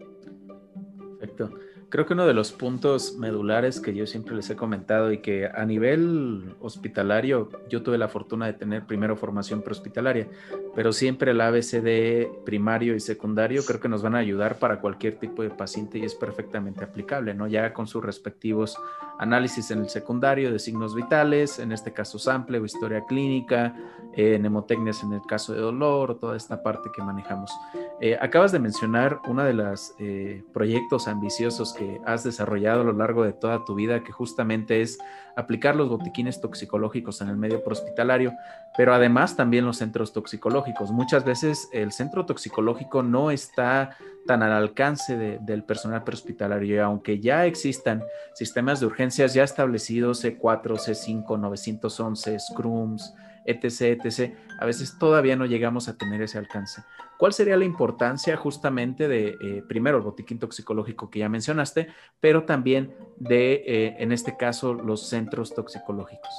Creo 1.91 2.05
que 2.05 2.13
uno 2.13 2.25
de 2.25 2.33
los 2.33 2.53
puntos 2.53 3.17
medulares 3.17 3.81
que 3.81 3.93
yo 3.93 4.07
siempre 4.07 4.33
les 4.33 4.49
he 4.49 4.55
comentado 4.55 5.11
y 5.11 5.17
que 5.17 5.47
a 5.53 5.65
nivel 5.65 6.55
hospitalario 6.61 7.49
yo 7.69 7.83
tuve 7.83 7.97
la 7.97 8.07
fortuna 8.07 8.45
de 8.45 8.53
tener 8.53 8.85
primero 8.85 9.17
formación 9.17 9.61
prehospitalaria, 9.61 10.29
pero 10.73 10.93
siempre 10.93 11.31
el 11.31 11.41
ABCD 11.41 12.43
primario 12.45 12.95
y 12.95 13.01
secundario 13.01 13.65
creo 13.65 13.81
que 13.81 13.89
nos 13.89 14.03
van 14.03 14.15
a 14.15 14.19
ayudar 14.19 14.57
para 14.57 14.79
cualquier 14.79 15.19
tipo 15.19 15.43
de 15.43 15.49
paciente 15.49 15.97
y 15.97 16.05
es 16.05 16.15
perfectamente 16.15 16.81
aplicable, 16.85 17.33
¿no? 17.33 17.45
Ya 17.47 17.73
con 17.73 17.87
sus 17.87 18.01
respectivos 18.01 18.77
análisis 19.19 19.69
en 19.71 19.79
el 19.79 19.89
secundario 19.89 20.49
de 20.49 20.59
signos 20.59 20.95
vitales, 20.95 21.59
en 21.59 21.73
este 21.73 21.91
caso 21.91 22.17
sample 22.17 22.57
o 22.59 22.63
historia 22.63 23.05
clínica, 23.05 23.75
eh, 24.15 24.39
nemotecnias 24.39 25.03
en 25.03 25.13
el 25.13 25.21
caso 25.21 25.53
de 25.53 25.59
dolor 25.59 26.19
toda 26.19 26.35
esta 26.37 26.63
parte 26.63 26.89
que 26.95 27.03
manejamos. 27.03 27.51
Eh, 27.99 28.17
acabas 28.19 28.51
de 28.51 28.59
mencionar 28.59 29.19
uno 29.27 29.43
de 29.43 29.53
los 29.53 29.93
eh, 29.99 30.43
proyectos 30.53 31.07
ambiciosos 31.07 31.73
que 31.81 31.99
has 32.05 32.23
desarrollado 32.23 32.81
a 32.81 32.83
lo 32.83 32.93
largo 32.93 33.23
de 33.23 33.33
toda 33.33 33.65
tu 33.65 33.73
vida, 33.73 34.03
que 34.03 34.11
justamente 34.11 34.83
es 34.83 34.99
aplicar 35.35 35.75
los 35.75 35.89
botiquines 35.89 36.39
toxicológicos 36.39 37.21
en 37.21 37.29
el 37.29 37.37
medio 37.37 37.63
prehospitalario, 37.63 38.33
pero 38.77 38.93
además 38.93 39.35
también 39.35 39.65
los 39.65 39.77
centros 39.77 40.13
toxicológicos. 40.13 40.91
Muchas 40.91 41.25
veces 41.25 41.69
el 41.73 41.91
centro 41.91 42.27
toxicológico 42.27 43.01
no 43.01 43.31
está 43.31 43.97
tan 44.27 44.43
al 44.43 44.51
alcance 44.51 45.17
del 45.17 45.63
personal 45.63 46.03
prehospitalario, 46.03 46.75
y 46.75 46.77
aunque 46.77 47.19
ya 47.19 47.47
existan 47.47 48.03
sistemas 48.35 48.79
de 48.79 48.85
urgencias 48.85 49.33
ya 49.33 49.43
establecidos, 49.43 50.23
C4, 50.23 50.77
C5, 50.77 51.39
911, 51.39 52.39
SCRUMS, 52.39 53.15
etc., 53.45 53.99
etc., 54.05 54.35
a 54.59 54.65
veces 54.65 54.99
todavía 54.99 55.35
no 55.35 55.47
llegamos 55.47 55.87
a 55.87 55.97
tener 55.97 56.21
ese 56.21 56.37
alcance. 56.37 56.83
¿Cuál 57.21 57.33
sería 57.33 57.55
la 57.55 57.65
importancia 57.65 58.35
justamente 58.35 59.07
de, 59.07 59.37
eh, 59.39 59.63
primero, 59.69 59.97
el 59.97 60.03
botiquín 60.03 60.39
toxicológico 60.39 61.11
que 61.11 61.19
ya 61.19 61.29
mencionaste, 61.29 61.89
pero 62.19 62.45
también 62.45 62.95
de, 63.17 63.63
eh, 63.63 63.95
en 63.99 64.11
este 64.11 64.35
caso, 64.37 64.73
los 64.73 65.07
centros 65.07 65.53
toxicológicos? 65.53 66.31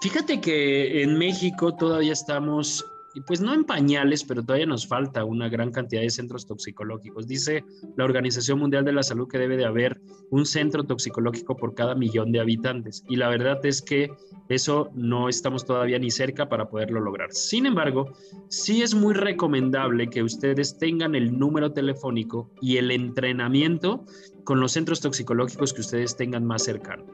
Fíjate 0.00 0.40
que 0.40 1.02
en 1.02 1.18
México 1.18 1.74
todavía 1.74 2.12
estamos 2.12 2.86
y 3.14 3.20
pues 3.20 3.40
no 3.40 3.54
en 3.54 3.64
pañales, 3.64 4.24
pero 4.24 4.42
todavía 4.42 4.66
nos 4.66 4.86
falta 4.86 5.24
una 5.24 5.48
gran 5.48 5.70
cantidad 5.70 6.02
de 6.02 6.10
centros 6.10 6.46
toxicológicos. 6.46 7.26
Dice 7.26 7.64
la 7.96 8.04
Organización 8.04 8.58
Mundial 8.58 8.84
de 8.84 8.92
la 8.92 9.02
Salud 9.02 9.28
que 9.28 9.38
debe 9.38 9.56
de 9.56 9.64
haber 9.64 10.00
un 10.30 10.44
centro 10.44 10.84
toxicológico 10.84 11.56
por 11.56 11.74
cada 11.74 11.94
millón 11.94 12.32
de 12.32 12.40
habitantes. 12.40 13.04
Y 13.08 13.16
la 13.16 13.28
verdad 13.28 13.64
es 13.64 13.80
que 13.82 14.10
eso 14.48 14.90
no 14.94 15.28
estamos 15.28 15.64
todavía 15.64 15.98
ni 15.98 16.10
cerca 16.10 16.48
para 16.48 16.68
poderlo 16.68 17.00
lograr. 17.00 17.32
Sin 17.32 17.66
embargo, 17.66 18.12
sí 18.48 18.82
es 18.82 18.94
muy 18.94 19.14
recomendable 19.14 20.10
que 20.10 20.22
ustedes 20.22 20.76
tengan 20.78 21.14
el 21.14 21.38
número 21.38 21.72
telefónico 21.72 22.50
y 22.60 22.78
el 22.78 22.90
entrenamiento 22.90 24.04
con 24.42 24.60
los 24.60 24.72
centros 24.72 25.00
toxicológicos 25.00 25.72
que 25.72 25.80
ustedes 25.82 26.16
tengan 26.16 26.44
más 26.44 26.64
cercano. 26.64 27.04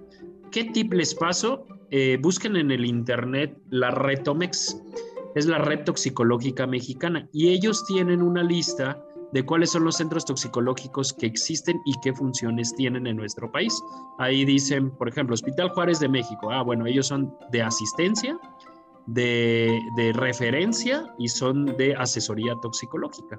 ¿Qué 0.50 0.64
tip 0.64 0.92
les 0.94 1.14
paso? 1.14 1.66
Eh, 1.90 2.18
busquen 2.20 2.56
en 2.56 2.70
el 2.70 2.84
internet 2.84 3.56
la 3.68 3.90
Retomex 3.90 4.80
es 5.34 5.46
la 5.46 5.58
Red 5.58 5.84
Toxicológica 5.84 6.66
Mexicana 6.66 7.28
y 7.32 7.48
ellos 7.48 7.84
tienen 7.86 8.22
una 8.22 8.42
lista 8.42 9.02
de 9.32 9.44
cuáles 9.44 9.70
son 9.70 9.84
los 9.84 9.96
centros 9.96 10.24
toxicológicos 10.24 11.12
que 11.12 11.26
existen 11.26 11.80
y 11.84 11.94
qué 12.02 12.12
funciones 12.12 12.74
tienen 12.74 13.06
en 13.06 13.16
nuestro 13.16 13.50
país. 13.50 13.80
Ahí 14.18 14.44
dicen, 14.44 14.90
por 14.90 15.08
ejemplo, 15.08 15.34
Hospital 15.34 15.68
Juárez 15.70 16.00
de 16.00 16.08
México. 16.08 16.50
Ah, 16.50 16.62
bueno, 16.62 16.86
ellos 16.86 17.06
son 17.06 17.32
de 17.52 17.62
asistencia, 17.62 18.38
de, 19.06 19.78
de 19.96 20.12
referencia 20.12 21.14
y 21.18 21.28
son 21.28 21.76
de 21.76 21.94
asesoría 21.94 22.54
toxicológica. 22.60 23.38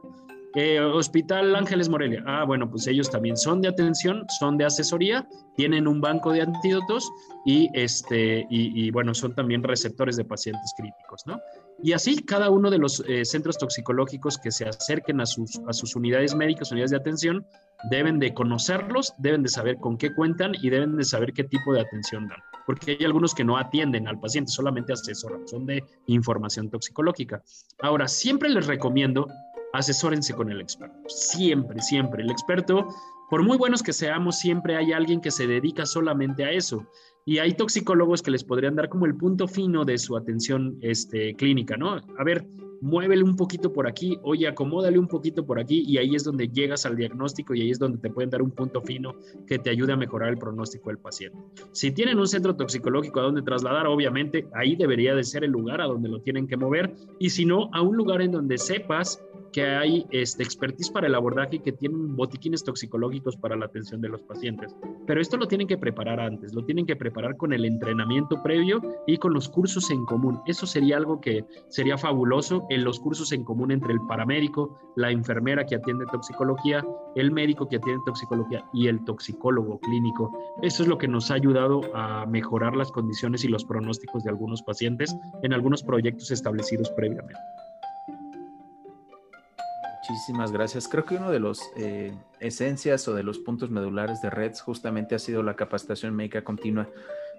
Eh, 0.55 0.81
Hospital 0.81 1.55
Ángeles 1.55 1.87
Morelia. 1.87 2.23
Ah, 2.27 2.43
bueno, 2.43 2.69
pues 2.69 2.85
ellos 2.87 3.09
también 3.09 3.37
son 3.37 3.61
de 3.61 3.69
atención, 3.69 4.25
son 4.39 4.57
de 4.57 4.65
asesoría, 4.65 5.25
tienen 5.55 5.87
un 5.87 6.01
banco 6.01 6.33
de 6.33 6.41
antídotos 6.41 7.09
y, 7.45 7.69
este, 7.73 8.45
y, 8.49 8.91
bueno, 8.91 9.13
son 9.13 9.33
también 9.33 9.63
receptores 9.63 10.17
de 10.17 10.25
pacientes 10.25 10.73
críticos, 10.75 11.23
¿no? 11.25 11.39
Y 11.83 11.93
así 11.93 12.23
cada 12.23 12.49
uno 12.49 12.69
de 12.69 12.77
los 12.77 13.03
eh, 13.07 13.25
centros 13.25 13.57
toxicológicos 13.57 14.37
que 14.37 14.51
se 14.51 14.65
acerquen 14.65 15.19
a 15.21 15.25
sus, 15.25 15.59
a 15.67 15.73
sus 15.73 15.95
unidades 15.95 16.35
médicas, 16.35 16.71
unidades 16.71 16.91
de 16.91 16.97
atención, 16.97 17.45
deben 17.89 18.19
de 18.19 18.33
conocerlos, 18.33 19.13
deben 19.17 19.41
de 19.43 19.49
saber 19.49 19.77
con 19.77 19.97
qué 19.97 20.13
cuentan 20.13 20.53
y 20.61 20.69
deben 20.69 20.95
de 20.95 21.03
saber 21.03 21.33
qué 21.33 21.43
tipo 21.43 21.73
de 21.73 21.81
atención 21.81 22.27
dan. 22.27 22.39
Porque 22.67 22.97
hay 22.99 23.05
algunos 23.05 23.33
que 23.33 23.43
no 23.43 23.57
atienden 23.57 24.07
al 24.07 24.19
paciente, 24.19 24.51
solamente 24.51 24.93
asesoran, 24.93 25.47
son 25.47 25.65
de 25.65 25.83
información 26.05 26.69
toxicológica. 26.69 27.41
Ahora, 27.81 28.07
siempre 28.07 28.49
les 28.49 28.67
recomiendo 28.67 29.27
asesórense 29.73 30.33
con 30.33 30.51
el 30.51 30.61
experto. 30.61 30.97
Siempre, 31.07 31.81
siempre. 31.81 32.23
El 32.23 32.31
experto, 32.31 32.87
por 33.31 33.43
muy 33.43 33.57
buenos 33.57 33.81
que 33.81 33.93
seamos, 33.93 34.39
siempre 34.39 34.75
hay 34.75 34.91
alguien 34.91 35.21
que 35.21 35.31
se 35.31 35.47
dedica 35.47 35.85
solamente 35.85 36.43
a 36.43 36.51
eso. 36.51 36.85
Y 37.23 37.37
hay 37.37 37.53
toxicólogos 37.53 38.21
que 38.21 38.29
les 38.29 38.43
podrían 38.43 38.75
dar 38.75 38.89
como 38.89 39.05
el 39.05 39.15
punto 39.15 39.47
fino 39.47 39.85
de 39.85 39.97
su 39.99 40.17
atención 40.17 40.77
este, 40.81 41.33
clínica, 41.35 41.77
¿no? 41.77 41.93
A 41.93 42.23
ver, 42.25 42.45
muévele 42.81 43.23
un 43.23 43.37
poquito 43.37 43.71
por 43.71 43.87
aquí, 43.87 44.17
oye, 44.23 44.49
acomódale 44.49 44.99
un 44.99 45.07
poquito 45.07 45.45
por 45.45 45.59
aquí 45.59 45.81
y 45.87 45.97
ahí 45.97 46.13
es 46.13 46.25
donde 46.25 46.49
llegas 46.49 46.85
al 46.85 46.97
diagnóstico 46.97 47.55
y 47.55 47.61
ahí 47.61 47.71
es 47.71 47.79
donde 47.79 47.99
te 47.99 48.09
pueden 48.09 48.31
dar 48.31 48.41
un 48.41 48.51
punto 48.51 48.81
fino 48.81 49.15
que 49.47 49.59
te 49.59 49.69
ayude 49.69 49.93
a 49.93 49.97
mejorar 49.97 50.27
el 50.27 50.37
pronóstico 50.37 50.89
del 50.89 50.97
paciente. 50.97 51.39
Si 51.71 51.91
tienen 51.91 52.19
un 52.19 52.27
centro 52.27 52.57
toxicológico 52.57 53.21
a 53.21 53.23
donde 53.23 53.43
trasladar, 53.43 53.87
obviamente 53.87 54.45
ahí 54.53 54.75
debería 54.75 55.15
de 55.15 55.23
ser 55.23 55.45
el 55.45 55.51
lugar 55.51 55.79
a 55.79 55.85
donde 55.85 56.09
lo 56.09 56.19
tienen 56.19 56.47
que 56.47 56.57
mover 56.57 56.93
y 57.17 57.29
si 57.29 57.45
no, 57.45 57.69
a 57.71 57.81
un 57.81 57.95
lugar 57.95 58.21
en 58.21 58.31
donde 58.31 58.57
sepas 58.57 59.23
que 59.51 59.63
hay 59.63 60.05
este, 60.11 60.43
expertise 60.43 60.89
para 60.89 61.07
el 61.07 61.15
abordaje 61.15 61.57
y 61.57 61.59
que 61.59 61.71
tienen 61.71 62.15
botiquines 62.15 62.63
toxicológicos 62.63 63.37
para 63.37 63.55
la 63.55 63.65
atención 63.65 64.01
de 64.01 64.09
los 64.09 64.21
pacientes. 64.23 64.75
Pero 65.05 65.21
esto 65.21 65.37
lo 65.37 65.47
tienen 65.47 65.67
que 65.67 65.77
preparar 65.77 66.19
antes, 66.19 66.53
lo 66.53 66.63
tienen 66.63 66.85
que 66.85 66.95
preparar 66.95 67.37
con 67.37 67.53
el 67.53 67.65
entrenamiento 67.65 68.41
previo 68.43 68.81
y 69.07 69.17
con 69.17 69.33
los 69.33 69.49
cursos 69.49 69.89
en 69.91 70.05
común. 70.05 70.41
Eso 70.45 70.65
sería 70.65 70.97
algo 70.97 71.19
que 71.21 71.45
sería 71.69 71.97
fabuloso 71.97 72.65
en 72.69 72.83
los 72.83 72.99
cursos 72.99 73.31
en 73.31 73.43
común 73.43 73.71
entre 73.71 73.93
el 73.93 74.01
paramédico, 74.07 74.79
la 74.95 75.11
enfermera 75.11 75.65
que 75.65 75.75
atiende 75.75 76.05
toxicología, 76.11 76.85
el 77.15 77.31
médico 77.31 77.67
que 77.67 77.77
atiende 77.77 78.03
toxicología 78.05 78.63
y 78.73 78.87
el 78.87 79.03
toxicólogo 79.03 79.79
clínico. 79.79 80.31
Eso 80.61 80.83
es 80.83 80.89
lo 80.89 80.97
que 80.97 81.07
nos 81.07 81.31
ha 81.31 81.35
ayudado 81.35 81.81
a 81.93 82.25
mejorar 82.25 82.75
las 82.75 82.91
condiciones 82.91 83.43
y 83.43 83.47
los 83.47 83.65
pronósticos 83.65 84.23
de 84.23 84.29
algunos 84.29 84.61
pacientes 84.61 85.15
en 85.43 85.53
algunos 85.53 85.83
proyectos 85.83 86.31
establecidos 86.31 86.89
previamente. 86.91 87.39
Muchísimas 90.11 90.51
gracias. 90.51 90.89
Creo 90.89 91.05
que 91.05 91.15
uno 91.15 91.31
de 91.31 91.39
los 91.39 91.71
eh, 91.77 92.13
esencias 92.41 93.07
o 93.07 93.15
de 93.15 93.23
los 93.23 93.39
puntos 93.39 93.69
medulares 93.69 94.21
de 94.21 94.29
REDS 94.29 94.59
justamente 94.59 95.15
ha 95.15 95.19
sido 95.19 95.41
la 95.41 95.55
capacitación 95.55 96.13
médica 96.13 96.43
continua. 96.43 96.89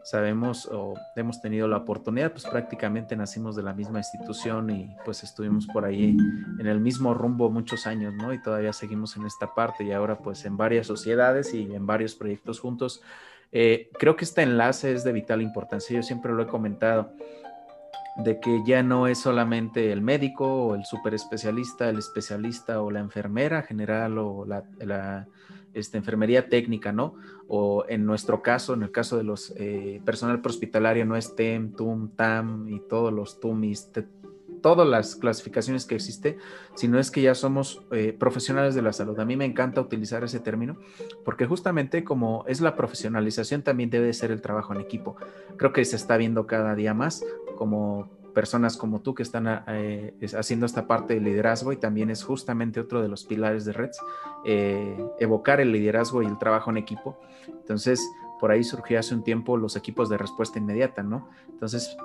Sabemos 0.04 0.66
o 0.72 0.94
hemos 1.14 1.42
tenido 1.42 1.68
la 1.68 1.76
oportunidad, 1.76 2.32
pues 2.32 2.46
prácticamente 2.46 3.14
nacimos 3.14 3.56
de 3.56 3.62
la 3.62 3.74
misma 3.74 3.98
institución 3.98 4.70
y 4.70 4.96
pues 5.04 5.22
estuvimos 5.22 5.66
por 5.66 5.84
ahí 5.84 6.16
en 6.58 6.66
el 6.66 6.80
mismo 6.80 7.12
rumbo 7.12 7.50
muchos 7.50 7.86
años, 7.86 8.14
¿no? 8.14 8.32
Y 8.32 8.40
todavía 8.40 8.72
seguimos 8.72 9.18
en 9.18 9.26
esta 9.26 9.52
parte 9.54 9.84
y 9.84 9.92
ahora 9.92 10.16
pues 10.16 10.46
en 10.46 10.56
varias 10.56 10.86
sociedades 10.86 11.52
y 11.52 11.74
en 11.74 11.86
varios 11.86 12.14
proyectos 12.14 12.58
juntos. 12.58 13.02
Eh, 13.52 13.90
creo 13.98 14.16
que 14.16 14.24
este 14.24 14.40
enlace 14.40 14.94
es 14.94 15.04
de 15.04 15.12
vital 15.12 15.42
importancia. 15.42 15.94
Yo 15.94 16.02
siempre 16.02 16.32
lo 16.32 16.42
he 16.42 16.46
comentado 16.46 17.12
de 18.16 18.40
que 18.40 18.62
ya 18.64 18.82
no 18.82 19.06
es 19.06 19.18
solamente 19.18 19.92
el 19.92 20.02
médico 20.02 20.46
o 20.46 20.74
el 20.74 20.84
super 20.84 21.14
especialista, 21.14 21.88
el 21.88 21.98
especialista 21.98 22.82
o 22.82 22.90
la 22.90 23.00
enfermera 23.00 23.62
general 23.62 24.18
o 24.18 24.44
la, 24.44 25.26
este, 25.72 25.96
enfermería 25.96 26.48
técnica, 26.48 26.92
¿no? 26.92 27.14
O 27.48 27.84
en 27.88 28.04
nuestro 28.04 28.42
caso, 28.42 28.74
en 28.74 28.82
el 28.82 28.90
caso 28.90 29.16
de 29.16 29.24
los 29.24 29.54
eh, 29.56 30.02
personal 30.04 30.40
prehospitalario, 30.42 31.06
no 31.06 31.16
es 31.16 31.34
TEM, 31.34 31.72
TUM, 31.72 32.10
TAM 32.10 32.68
y 32.68 32.80
todos 32.80 33.12
los 33.12 33.40
TUMIS, 33.40 33.90
todas 34.62 34.88
las 34.88 35.16
clasificaciones 35.16 35.84
que 35.84 35.96
existe, 35.96 36.38
sino 36.74 36.98
es 36.98 37.10
que 37.10 37.20
ya 37.20 37.34
somos 37.34 37.82
eh, 37.90 38.16
profesionales 38.18 38.74
de 38.74 38.82
la 38.82 38.92
salud. 38.92 39.18
A 39.18 39.24
mí 39.24 39.36
me 39.36 39.44
encanta 39.44 39.80
utilizar 39.80 40.24
ese 40.24 40.40
término 40.40 40.78
porque 41.24 41.46
justamente 41.46 42.04
como 42.04 42.44
es 42.46 42.60
la 42.60 42.76
profesionalización, 42.76 43.62
también 43.62 43.90
debe 43.90 44.12
ser 44.12 44.30
el 44.30 44.40
trabajo 44.40 44.72
en 44.72 44.80
equipo. 44.80 45.16
Creo 45.56 45.72
que 45.72 45.84
se 45.84 45.96
está 45.96 46.16
viendo 46.16 46.46
cada 46.46 46.74
día 46.74 46.94
más 46.94 47.24
como 47.56 48.08
personas 48.32 48.76
como 48.76 49.00
tú 49.00 49.14
que 49.14 49.22
están 49.22 49.62
eh, 49.68 50.14
haciendo 50.36 50.66
esta 50.66 50.86
parte 50.86 51.14
de 51.14 51.20
liderazgo 51.20 51.72
y 51.72 51.76
también 51.76 52.10
es 52.10 52.24
justamente 52.24 52.80
otro 52.80 53.02
de 53.02 53.08
los 53.08 53.24
pilares 53.24 53.64
de 53.64 53.72
Reds, 53.72 53.98
eh, 54.44 54.96
evocar 55.20 55.60
el 55.60 55.70
liderazgo 55.72 56.22
y 56.22 56.26
el 56.26 56.38
trabajo 56.38 56.70
en 56.70 56.78
equipo. 56.78 57.18
Entonces, 57.46 58.00
por 58.40 58.50
ahí 58.50 58.64
surgió 58.64 58.98
hace 58.98 59.14
un 59.14 59.22
tiempo 59.22 59.56
los 59.56 59.76
equipos 59.76 60.08
de 60.08 60.18
respuesta 60.18 60.58
inmediata, 60.58 61.02
¿no? 61.02 61.28
Entonces, 61.48 61.96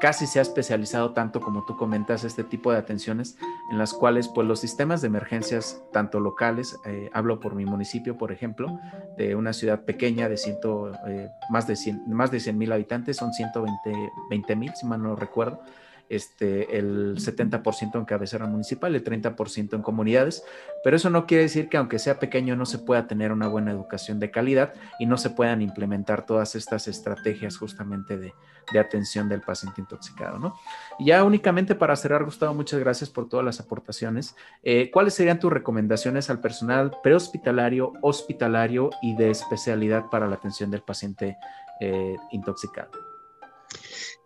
casi 0.00 0.26
se 0.26 0.38
ha 0.38 0.42
especializado 0.42 1.12
tanto 1.12 1.40
como 1.40 1.64
tú 1.64 1.76
comentas 1.76 2.24
este 2.24 2.44
tipo 2.44 2.72
de 2.72 2.78
atenciones 2.78 3.36
en 3.70 3.78
las 3.78 3.92
cuales 3.92 4.28
pues 4.28 4.46
los 4.46 4.60
sistemas 4.60 5.00
de 5.00 5.08
emergencias 5.08 5.82
tanto 5.92 6.20
locales 6.20 6.76
eh, 6.84 7.10
hablo 7.12 7.40
por 7.40 7.54
mi 7.54 7.64
municipio 7.64 8.16
por 8.16 8.32
ejemplo 8.32 8.78
de 9.16 9.34
una 9.34 9.52
ciudad 9.52 9.84
pequeña 9.84 10.28
de 10.28 10.36
ciento, 10.36 10.92
eh, 11.06 11.28
más 11.50 11.66
de 11.66 11.76
100 11.76 12.08
más 12.08 12.30
de 12.30 12.40
100 12.40 12.58
mil 12.58 12.72
habitantes 12.72 13.16
son 13.16 13.32
120 13.32 14.56
mil 14.56 14.72
si 14.74 14.86
mal 14.86 15.02
no 15.02 15.16
recuerdo 15.16 15.60
este, 16.08 16.78
el 16.78 17.16
70% 17.16 17.96
en 17.96 18.04
cabecera 18.04 18.46
municipal, 18.46 18.94
el 18.94 19.04
30% 19.04 19.74
en 19.74 19.82
comunidades, 19.82 20.44
pero 20.84 20.96
eso 20.96 21.10
no 21.10 21.26
quiere 21.26 21.44
decir 21.44 21.68
que 21.68 21.76
aunque 21.76 21.98
sea 21.98 22.18
pequeño 22.18 22.56
no 22.56 22.66
se 22.66 22.78
pueda 22.78 23.06
tener 23.06 23.32
una 23.32 23.48
buena 23.48 23.72
educación 23.72 24.20
de 24.20 24.30
calidad 24.30 24.74
y 24.98 25.06
no 25.06 25.18
se 25.18 25.30
puedan 25.30 25.62
implementar 25.62 26.26
todas 26.26 26.54
estas 26.54 26.88
estrategias 26.88 27.56
justamente 27.56 28.16
de, 28.18 28.34
atención 28.78 29.28
del 29.28 29.42
paciente 29.42 29.80
intoxicado, 29.80 30.38
¿no? 30.38 30.54
Y 30.98 31.06
ya 31.06 31.22
únicamente 31.22 31.74
para 31.74 31.94
cerrar, 31.94 32.24
Gustavo, 32.24 32.52
muchas 32.52 32.80
gracias 32.80 33.08
por 33.10 33.28
todas 33.28 33.46
las 33.46 33.60
aportaciones. 33.60 34.34
Eh, 34.62 34.90
¿Cuáles 34.90 35.14
serían 35.14 35.38
tus 35.38 35.52
recomendaciones 35.52 36.30
al 36.30 36.40
personal 36.40 36.92
prehospitalario, 37.02 37.92
hospitalario 38.02 38.90
y 39.02 39.16
de 39.16 39.30
especialidad 39.30 40.06
para 40.10 40.26
la 40.26 40.34
atención 40.34 40.70
del 40.70 40.82
paciente 40.82 41.36
eh, 41.80 42.16
intoxicado? 42.32 43.05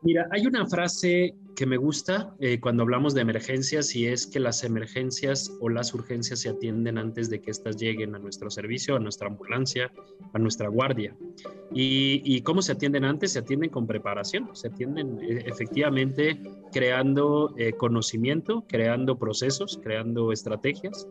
Mira, 0.03 0.27
hay 0.31 0.47
una 0.47 0.67
frase 0.67 1.35
que 1.55 1.67
me 1.67 1.77
gusta 1.77 2.35
eh, 2.41 2.59
cuando 2.59 2.85
hablamos 2.85 3.13
de 3.13 3.21
emergencias 3.21 3.95
y 3.95 4.07
es 4.07 4.27
que 4.27 4.41
las 4.41 4.65
emergencias 4.65 5.55
o 5.61 5.69
las 5.69 5.93
urgencias 5.93 6.41
se 6.41 6.49
atienden 6.49 6.97
antes 6.97 7.29
de 7.29 7.43
que 7.43 7.51
éstas 7.51 7.77
lleguen 7.77 8.15
a 8.15 8.19
nuestro 8.19 8.49
servicio, 8.49 8.97
a 8.97 8.99
nuestra 8.99 9.29
ambulancia, 9.29 9.93
a 10.33 10.39
nuestra 10.39 10.69
guardia. 10.69 11.15
¿Y, 11.73 12.41
cómo 12.43 12.63
se 12.63 12.73
atienden 12.73 13.05
antes? 13.05 13.33
Se 13.33 13.41
atienden 13.41 13.69
con 13.69 13.87
preparación, 13.87 14.49
se 14.55 14.69
atienden 14.69 15.19
eh, 15.21 15.45
efectivamente 15.47 16.41
creando 16.73 17.55
eh, 17.59 17.75
conocimiento, 17.75 18.65
creando 18.67 19.19
procesos, 19.19 19.79
creando 19.83 20.33
estrategias, 20.33 21.07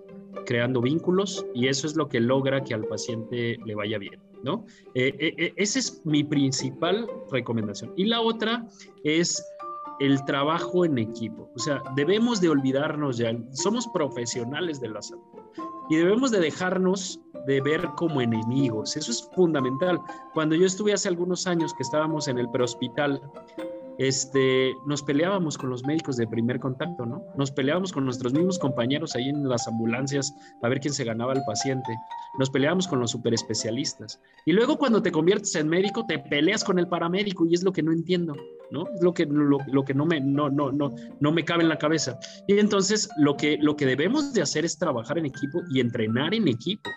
creando 0.45 0.81
vínculos 0.81 1.45
y 1.53 1.67
eso 1.67 1.87
es 1.87 1.95
lo 1.95 2.07
que 2.07 2.19
logra 2.19 2.63
que 2.63 2.73
al 2.73 2.85
paciente 2.85 3.57
le 3.65 3.75
vaya 3.75 3.97
bien. 3.97 4.19
¿no? 4.41 4.65
esa 4.93 5.79
es 5.79 6.01
mi 6.05 6.23
principal 6.23 7.09
recomendación. 7.29 7.91
Y 7.97 8.05
la 8.05 8.21
otra 8.21 8.65
es 9.03 9.43
el 9.99 10.23
trabajo 10.25 10.85
en 10.85 10.97
equipo. 10.97 11.51
O 11.55 11.59
sea, 11.59 11.81
debemos 11.95 12.39
de 12.41 12.49
olvidarnos 12.49 13.17
ya, 13.17 13.37
somos 13.51 13.87
profesionales 13.89 14.79
de 14.79 14.89
la 14.89 15.01
salud 15.01 15.23
y 15.89 15.97
debemos 15.97 16.31
de 16.31 16.39
dejarnos 16.39 17.19
de 17.45 17.61
ver 17.61 17.89
como 17.97 18.21
enemigos. 18.21 18.95
Eso 18.95 19.11
es 19.11 19.29
fundamental. 19.35 19.99
Cuando 20.33 20.55
yo 20.55 20.65
estuve 20.65 20.93
hace 20.93 21.09
algunos 21.09 21.47
años 21.47 21.73
que 21.73 21.83
estábamos 21.83 22.27
en 22.27 22.37
el 22.37 22.49
prehospital, 22.49 23.21
este, 23.99 24.73
nos 24.87 25.03
peleábamos 25.03 25.57
con 25.57 25.69
los 25.69 25.85
médicos 25.85 26.15
de 26.15 26.25
primer 26.25 26.57
contacto, 26.61 27.05
¿no? 27.05 27.21
Nos 27.35 27.51
peleábamos 27.51 27.91
con 27.91 28.05
nuestros 28.05 28.31
mismos 28.31 28.57
compañeros 28.57 29.13
ahí 29.13 29.27
en 29.27 29.47
las 29.47 29.67
ambulancias 29.67 30.33
a 30.63 30.69
ver 30.69 30.79
quién 30.79 30.93
se 30.93 31.03
ganaba 31.03 31.33
al 31.33 31.43
paciente. 31.45 31.93
Nos 32.39 32.49
peleábamos 32.49 32.87
con 32.87 33.01
los 33.01 33.11
superespecialistas. 33.11 34.21
Y 34.45 34.53
luego 34.53 34.77
cuando 34.77 35.01
te 35.01 35.11
conviertes 35.11 35.53
en 35.55 35.67
médico, 35.67 36.05
te 36.07 36.17
peleas 36.17 36.63
con 36.63 36.79
el 36.79 36.87
paramédico 36.87 37.45
y 37.45 37.53
es 37.53 37.61
lo 37.61 37.73
que 37.73 37.83
no 37.83 37.91
entiendo, 37.91 38.37
¿no? 38.71 38.87
Es 38.95 39.01
lo 39.01 39.13
que, 39.13 39.25
lo, 39.25 39.83
que 39.83 39.93
no, 39.93 40.05
me, 40.05 40.21
no, 40.21 40.49
no, 40.49 40.71
no, 40.71 40.95
no 41.19 41.31
me 41.33 41.43
cabe 41.43 41.63
en 41.63 41.69
la 41.69 41.77
cabeza. 41.77 42.17
Y 42.47 42.57
entonces 42.57 43.09
lo 43.17 43.35
que, 43.35 43.57
lo 43.59 43.75
que 43.75 43.85
debemos 43.85 44.31
de 44.33 44.41
hacer 44.41 44.63
es 44.63 44.77
trabajar 44.77 45.17
en 45.17 45.25
equipo 45.25 45.59
y 45.71 45.81
entrenar 45.81 46.33
en 46.33 46.47
equipo. 46.47 46.89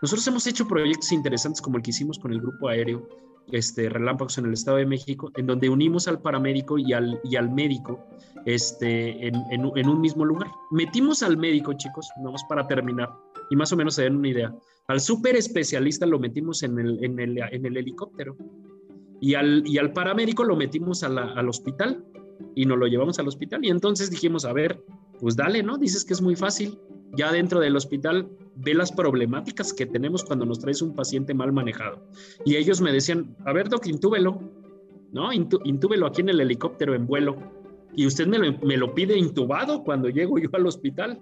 Nosotros 0.00 0.26
hemos 0.26 0.46
hecho 0.46 0.66
proyectos 0.66 1.12
interesantes 1.12 1.60
como 1.60 1.76
el 1.76 1.82
que 1.82 1.90
hicimos 1.90 2.18
con 2.18 2.32
el 2.32 2.40
grupo 2.40 2.68
aéreo, 2.68 3.06
este, 3.52 3.88
Relámpagos 3.88 4.38
en 4.38 4.46
el 4.46 4.52
Estado 4.52 4.78
de 4.78 4.86
México, 4.86 5.30
en 5.36 5.46
donde 5.46 5.68
unimos 5.68 6.08
al 6.08 6.20
paramédico 6.20 6.78
y 6.78 6.92
al, 6.92 7.20
y 7.24 7.36
al 7.36 7.50
médico 7.50 8.04
este, 8.44 9.26
en, 9.26 9.34
en, 9.50 9.88
un 9.88 10.00
mismo 10.00 10.24
lugar. 10.24 10.48
Metimos 10.70 11.22
al 11.22 11.36
médico, 11.36 11.72
chicos, 11.74 12.08
vamos 12.22 12.42
para 12.48 12.66
terminar, 12.66 13.10
y 13.50 13.56
más 13.56 13.72
o 13.72 13.76
menos 13.76 13.94
se 13.94 14.02
den 14.02 14.16
una 14.16 14.28
idea. 14.28 14.54
Al 14.88 15.00
súper 15.00 15.36
especialista 15.36 16.06
lo 16.06 16.18
metimos 16.18 16.62
en 16.62 16.78
el, 16.78 17.02
en 17.04 17.18
el, 17.18 17.38
en 17.38 17.66
el 17.66 17.76
helicóptero 17.76 18.36
y 19.20 19.34
al, 19.34 19.66
y 19.66 19.78
al 19.78 19.92
paramédico 19.92 20.44
lo 20.44 20.56
metimos 20.56 21.02
al 21.02 21.48
hospital 21.48 22.04
y 22.54 22.66
nos 22.66 22.78
lo 22.78 22.86
llevamos 22.86 23.18
al 23.18 23.28
hospital. 23.28 23.64
Y 23.64 23.70
entonces 23.70 24.10
dijimos, 24.10 24.44
a 24.44 24.52
ver, 24.52 24.82
pues 25.20 25.36
dale, 25.36 25.62
¿no? 25.62 25.78
Dices 25.78 26.04
que 26.04 26.12
es 26.12 26.20
muy 26.20 26.36
fácil. 26.36 26.78
Ya 27.16 27.32
dentro 27.32 27.60
del 27.60 27.76
hospital 27.76 28.28
ve 28.56 28.74
las 28.74 28.92
problemáticas 28.92 29.72
que 29.72 29.86
tenemos 29.86 30.24
cuando 30.24 30.44
nos 30.44 30.60
traes 30.60 30.82
un 30.82 30.94
paciente 30.94 31.34
mal 31.34 31.52
manejado. 31.52 32.06
Y 32.44 32.56
ellos 32.56 32.80
me 32.80 32.92
decían, 32.92 33.36
a 33.44 33.52
ver, 33.52 33.68
doc, 33.68 33.86
intúbelo, 33.86 34.40
¿no? 35.12 35.32
intúbelo 35.32 36.06
aquí 36.06 36.20
en 36.20 36.30
el 36.30 36.40
helicóptero 36.40 36.94
en 36.94 37.06
vuelo. 37.06 37.36
Y 37.96 38.06
usted 38.06 38.26
me 38.26 38.38
lo, 38.38 38.58
me 38.58 38.76
lo 38.76 38.94
pide 38.94 39.16
intubado 39.16 39.84
cuando 39.84 40.08
llego 40.08 40.38
yo 40.38 40.48
al 40.52 40.66
hospital. 40.66 41.20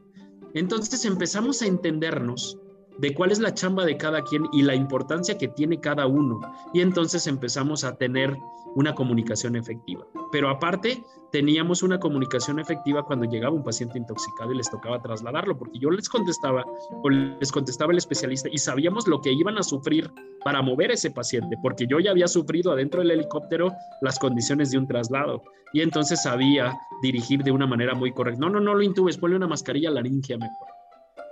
Entonces 0.54 1.04
empezamos 1.04 1.62
a 1.62 1.66
entendernos 1.66 2.58
de 2.98 3.14
cuál 3.14 3.32
es 3.32 3.38
la 3.38 3.54
chamba 3.54 3.84
de 3.84 3.96
cada 3.96 4.22
quien 4.22 4.44
y 4.52 4.62
la 4.62 4.74
importancia 4.74 5.38
que 5.38 5.48
tiene 5.48 5.80
cada 5.80 6.06
uno. 6.06 6.40
Y 6.72 6.80
entonces 6.80 7.26
empezamos 7.26 7.84
a 7.84 7.96
tener 7.96 8.36
una 8.74 8.94
comunicación 8.94 9.56
efectiva. 9.56 10.06
Pero 10.30 10.48
aparte, 10.48 11.02
teníamos 11.30 11.82
una 11.82 11.98
comunicación 11.98 12.58
efectiva 12.58 13.04
cuando 13.04 13.26
llegaba 13.26 13.54
un 13.54 13.64
paciente 13.64 13.98
intoxicado 13.98 14.52
y 14.52 14.56
les 14.56 14.70
tocaba 14.70 15.00
trasladarlo, 15.02 15.58
porque 15.58 15.78
yo 15.78 15.90
les 15.90 16.08
contestaba 16.08 16.64
o 17.02 17.10
les 17.10 17.52
contestaba 17.52 17.92
el 17.92 17.98
especialista 17.98 18.48
y 18.50 18.58
sabíamos 18.58 19.06
lo 19.08 19.20
que 19.20 19.32
iban 19.32 19.58
a 19.58 19.62
sufrir 19.62 20.10
para 20.44 20.62
mover 20.62 20.90
ese 20.90 21.10
paciente, 21.10 21.56
porque 21.62 21.86
yo 21.86 22.00
ya 22.00 22.10
había 22.10 22.28
sufrido 22.28 22.72
adentro 22.72 23.00
del 23.00 23.12
helicóptero 23.12 23.72
las 24.00 24.18
condiciones 24.18 24.70
de 24.70 24.78
un 24.78 24.86
traslado 24.86 25.42
y 25.72 25.80
entonces 25.80 26.22
sabía 26.22 26.78
dirigir 27.02 27.42
de 27.42 27.52
una 27.52 27.66
manera 27.66 27.94
muy 27.94 28.12
correcta. 28.12 28.40
No, 28.40 28.50
no, 28.50 28.60
no 28.60 28.74
lo 28.74 28.82
intubes, 28.82 29.16
ponle 29.16 29.36
una 29.36 29.48
mascarilla 29.48 29.90
laringia 29.90 30.36
mejor. 30.36 30.81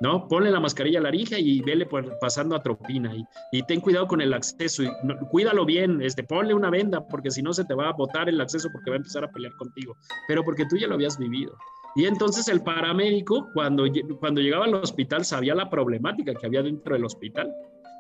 ¿No? 0.00 0.26
Ponle 0.28 0.50
la 0.50 0.60
mascarilla 0.60 0.98
a 0.98 1.02
la 1.02 1.10
laringe 1.10 1.38
y 1.38 1.60
vele 1.60 1.86
pasando 2.20 2.56
atropina 2.56 3.14
y, 3.14 3.24
y 3.52 3.62
ten 3.62 3.80
cuidado 3.80 4.06
con 4.06 4.20
el 4.20 4.32
acceso 4.32 4.82
y 4.82 4.90
cuídalo 5.30 5.64
bien, 5.64 6.00
este, 6.02 6.24
ponle 6.24 6.54
una 6.54 6.70
venda 6.70 7.06
porque 7.06 7.30
si 7.30 7.42
no 7.42 7.52
se 7.52 7.64
te 7.64 7.74
va 7.74 7.90
a 7.90 7.92
botar 7.92 8.28
el 8.28 8.40
acceso 8.40 8.68
porque 8.72 8.90
va 8.90 8.96
a 8.96 8.98
empezar 8.98 9.24
a 9.24 9.30
pelear 9.30 9.54
contigo, 9.56 9.96
pero 10.26 10.42
porque 10.42 10.64
tú 10.66 10.76
ya 10.76 10.86
lo 10.86 10.94
habías 10.94 11.18
vivido. 11.18 11.56
Y 11.96 12.06
entonces 12.06 12.48
el 12.48 12.62
paramédico 12.62 13.50
cuando, 13.52 13.84
cuando 14.20 14.40
llegaba 14.40 14.64
al 14.64 14.74
hospital 14.74 15.24
sabía 15.24 15.54
la 15.54 15.68
problemática 15.68 16.34
que 16.34 16.46
había 16.46 16.62
dentro 16.62 16.94
del 16.94 17.04
hospital 17.04 17.52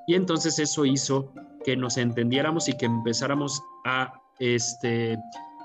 y 0.06 0.14
entonces 0.14 0.58
eso 0.58 0.84
hizo 0.84 1.32
que 1.64 1.76
nos 1.76 1.96
entendiéramos 1.96 2.68
y 2.68 2.76
que 2.76 2.86
empezáramos 2.86 3.62
a 3.84 4.12
este, 4.38 5.18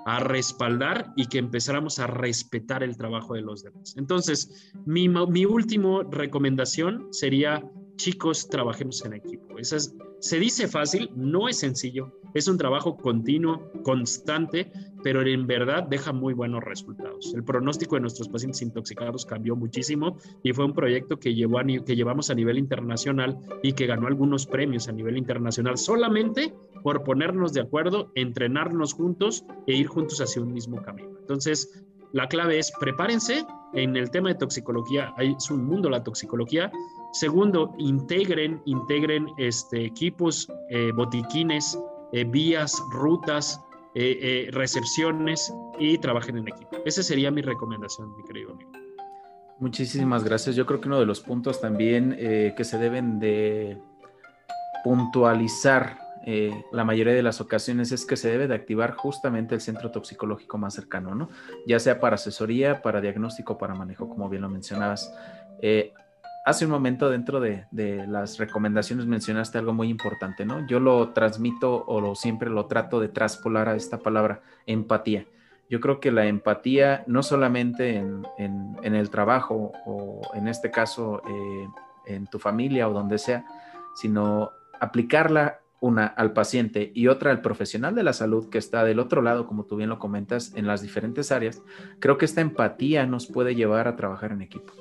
a 0.05 0.19
respaldar 0.19 1.11
y 1.15 1.25
que 1.25 1.39
empezáramos 1.39 1.99
a 1.99 2.07
respetar 2.07 2.83
el 2.83 2.95
trabajo 2.95 3.33
de 3.33 3.41
los 3.41 3.63
demás. 3.63 3.95
Entonces, 3.97 4.71
mi, 4.85 5.09
mi 5.09 5.45
última 5.45 6.03
recomendación 6.09 7.07
sería, 7.11 7.63
chicos, 7.97 8.47
trabajemos 8.47 9.03
en 9.03 9.13
equipo. 9.13 9.57
Esa 9.57 9.77
se 10.19 10.39
dice 10.39 10.67
fácil, 10.67 11.09
no 11.15 11.49
es 11.49 11.57
sencillo, 11.57 12.13
es 12.35 12.47
un 12.47 12.57
trabajo 12.57 12.97
continuo, 12.97 13.71
constante, 13.83 14.71
pero 15.01 15.21
en 15.21 15.47
verdad 15.47 15.83
deja 15.83 16.11
muy 16.13 16.33
buenos 16.33 16.63
resultados. 16.63 17.33
El 17.33 17.43
pronóstico 17.43 17.95
de 17.95 18.01
nuestros 18.01 18.27
pacientes 18.27 18.61
intoxicados 18.61 19.25
cambió 19.25 19.55
muchísimo 19.55 20.17
y 20.43 20.51
fue 20.51 20.65
un 20.65 20.73
proyecto 20.73 21.17
que, 21.17 21.33
llevó 21.33 21.59
que 21.85 21.95
llevamos 21.95 22.29
a 22.29 22.35
nivel 22.35 22.57
internacional 22.57 23.37
y 23.63 23.73
que 23.73 23.85
ganó 23.85 24.07
algunos 24.07 24.45
premios 24.45 24.87
a 24.87 24.91
nivel 24.91 25.17
internacional 25.17 25.77
solamente 25.77 26.53
por 26.85 27.03
ponernos 27.03 27.51
de 27.51 27.61
acuerdo, 27.61 28.11
entrenarnos 28.13 28.93
juntos 28.93 29.43
e 29.65 29.73
ir 29.73 29.87
juntos 29.87 30.21
hacia 30.21 30.39
un 30.39 30.53
mismo 30.53 30.83
camino. 30.83 31.17
Entonces, 31.19 31.83
la 32.11 32.27
clave 32.27 32.59
es 32.59 32.71
prepárense 32.79 33.43
en 33.73 33.95
el 33.95 34.11
tema 34.11 34.29
de 34.29 34.35
toxicología, 34.35 35.11
es 35.17 35.49
un 35.49 35.65
mundo 35.65 35.89
la 35.89 36.03
toxicología. 36.03 36.71
Segundo, 37.11 37.73
integren, 37.79 38.61
integren 38.65 39.25
este, 39.39 39.83
equipos, 39.83 40.47
eh, 40.69 40.91
botiquines, 40.93 41.75
eh, 42.13 42.23
vías, 42.23 42.79
rutas, 42.91 43.59
eh, 43.95 44.49
recepciones 44.51 45.51
y 45.79 45.97
trabajen 45.97 46.37
en 46.37 46.49
equipo. 46.49 46.77
Esa 46.85 47.01
sería 47.01 47.31
mi 47.31 47.41
recomendación, 47.41 48.15
mi 48.15 48.23
querido 48.25 48.51
amigo. 48.51 48.71
Muchísimas 49.57 50.23
gracias. 50.23 50.55
Yo 50.55 50.67
creo 50.67 50.81
que 50.81 50.87
uno 50.87 50.99
de 50.99 51.07
los 51.07 51.19
puntos 51.19 51.59
también 51.59 52.15
que 52.15 52.63
se 52.63 52.77
deben 52.77 53.19
de 53.19 53.81
puntualizar 54.83 56.04
eh, 56.25 56.65
la 56.71 56.83
mayoría 56.83 57.13
de 57.13 57.21
las 57.21 57.39
ocasiones 57.39 57.91
es 57.91 58.03
que 58.05 58.17
se 58.17 58.31
debe 58.31 58.47
de 58.47 58.55
activar 58.55 58.95
justamente 58.95 59.53
el 59.53 59.61
centro 59.61 59.91
toxicológico 59.91 60.57
más 60.57 60.73
cercano, 60.73 61.13
¿no? 61.13 61.29
Ya 61.67 61.79
sea 61.79 61.99
para 61.99 62.15
asesoría, 62.15 62.81
para 62.81 62.99
diagnóstico, 62.99 63.59
para 63.59 63.75
manejo, 63.75 64.09
como 64.09 64.27
bien 64.27 64.41
lo 64.41 64.49
mencionabas. 64.49 65.13
Eh, 65.61 65.93
hace 66.43 66.65
un 66.65 66.71
momento 66.71 67.11
dentro 67.11 67.39
de, 67.39 67.67
las 68.07 68.39
recomendaciones 68.39 69.05
mencionaste 69.05 69.59
algo 69.59 69.73
muy 69.73 69.89
importante, 69.89 70.45
¿no? 70.45 70.65
Yo 70.67 70.79
lo 70.79 71.09
transmito 71.09 71.85
o 71.85 72.01
lo, 72.01 72.15
siempre 72.15 72.49
lo 72.49 72.65
trato 72.65 72.99
de 72.99 73.09
traspolar 73.09 73.69
a 73.69 73.75
esta 73.75 73.99
palabra, 73.99 74.41
empatía. 74.65 75.27
Yo 75.69 75.79
creo 75.79 75.99
que 75.99 76.11
la 76.11 76.25
empatía 76.25 77.03
no 77.05 77.21
solamente 77.21 77.97
en, 77.97 78.25
el 78.83 79.09
trabajo 79.11 79.73
o 79.85 80.21
en 80.33 80.47
este 80.47 80.71
caso 80.71 81.21
eh, 81.27 81.67
en 82.07 82.27
tu 82.27 82.39
familia 82.39 82.87
o 82.87 82.93
donde 82.93 83.17
sea, 83.17 83.45
sino 83.95 84.51
aplicarla 84.79 85.59
una 85.79 86.07
al 86.07 86.33
paciente 86.33 86.91
y 86.93 87.07
otra 87.07 87.31
al 87.31 87.41
profesional 87.41 87.95
de 87.95 88.03
la 88.03 88.13
salud 88.13 88.49
que 88.49 88.57
está 88.57 88.83
del 88.83 88.99
otro 88.99 89.21
lado, 89.21 89.45
como 89.45 89.65
tú 89.65 89.75
bien 89.75 89.89
lo 89.89 89.99
comentas, 89.99 90.53
en 90.55 90.67
las 90.67 90.81
diferentes 90.81 91.31
áreas, 91.31 91.61
creo 91.99 92.17
que 92.17 92.25
esta 92.25 92.41
empatía 92.41 93.05
nos 93.05 93.27
puede 93.27 93.55
llevar 93.55 93.87
a 93.87 93.95
trabajar 93.95 94.31
en 94.31 94.41
equipo. 94.41 94.73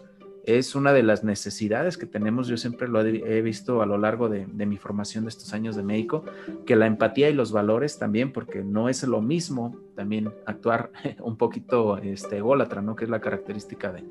Es 0.45 0.75
una 0.75 0.93
de 0.93 1.03
las 1.03 1.25
necesidades 1.25 1.97
que 1.97 2.05
tenemos, 2.05 2.49
yo 2.49 2.59
siempre 2.59 2.87
lo 2.87 3.01
he 3.01 3.41
visto 3.41 3.81
a 3.81 3.87
lo 3.87 3.97
largo 3.97 4.29
de, 4.29 4.47
mi 4.47 4.77
formación 4.77 5.25
de 5.25 5.31
estos 5.31 5.55
años 5.55 5.75
de 5.75 5.83
médico, 5.83 6.25
que 6.67 6.77
la 6.77 6.87
empatía 6.87 7.31
y 7.31 7.35
los 7.35 7.51
valores 7.51 7.99
también, 7.99 8.31
porque 8.31 8.63
no 8.63 8.91
es 8.91 9.03
lo 9.05 9.23
mismo 9.23 9.75
también 9.95 10.31
actuar 10.45 10.91
un 11.21 11.39
poquito 11.39 11.97
este, 11.97 12.39
ególatra, 12.39 12.83
¿no? 12.83 12.95
que 12.95 13.05
es 13.05 13.11
la 13.11 13.23
característica 13.23 13.91
de, 13.91 14.05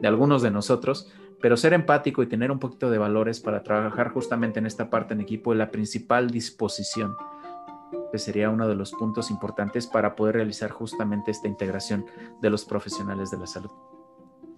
de 0.00 0.08
algunos 0.08 0.42
de 0.42 0.52
nosotros, 0.52 1.12
pero 1.40 1.56
ser 1.56 1.72
empático 1.72 2.22
y 2.22 2.26
tener 2.26 2.50
un 2.50 2.58
poquito 2.58 2.90
de 2.90 2.98
valores 2.98 3.40
para 3.40 3.62
trabajar 3.62 4.10
justamente 4.10 4.58
en 4.58 4.66
esta 4.66 4.90
parte 4.90 5.14
en 5.14 5.20
equipo 5.20 5.52
es 5.52 5.58
la 5.58 5.70
principal 5.70 6.30
disposición, 6.30 7.16
que 8.12 8.18
sería 8.18 8.50
uno 8.50 8.68
de 8.68 8.74
los 8.74 8.92
puntos 8.92 9.30
importantes 9.30 9.86
para 9.86 10.14
poder 10.16 10.36
realizar 10.36 10.70
justamente 10.70 11.30
esta 11.30 11.48
integración 11.48 12.04
de 12.40 12.50
los 12.50 12.64
profesionales 12.64 13.30
de 13.30 13.38
la 13.38 13.46
salud. 13.46 13.70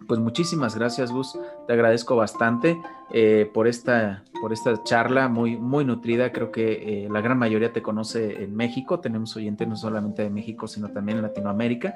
pues 0.09 0.19
muchísimas 0.19 0.75
gracias, 0.75 1.13
Gus. 1.13 1.39
Te 1.67 1.73
agradezco 1.73 2.17
bastante 2.17 2.77
eh, 3.13 3.49
por, 3.55 3.69
esta, 3.69 4.25
por 4.41 4.53
esta 4.53 4.83
charla 4.83 5.29
muy, 5.29 5.57
muy 5.57 5.85
nutrida. 5.85 6.33
Creo 6.33 6.51
que 6.51 7.05
eh, 7.05 7.09
la 7.09 7.21
gran 7.21 7.39
mayoría 7.39 7.73
te 7.73 7.83
conoce 7.83 8.43
en 8.43 8.55
México. 8.57 8.99
Tenemos 8.99 9.37
oyentes 9.37 9.69
no 9.69 9.77
solamente 9.77 10.23
de 10.23 10.31
México, 10.31 10.67
sino 10.67 10.89
también 10.89 11.19
en 11.19 11.23
Latinoamérica. 11.23 11.95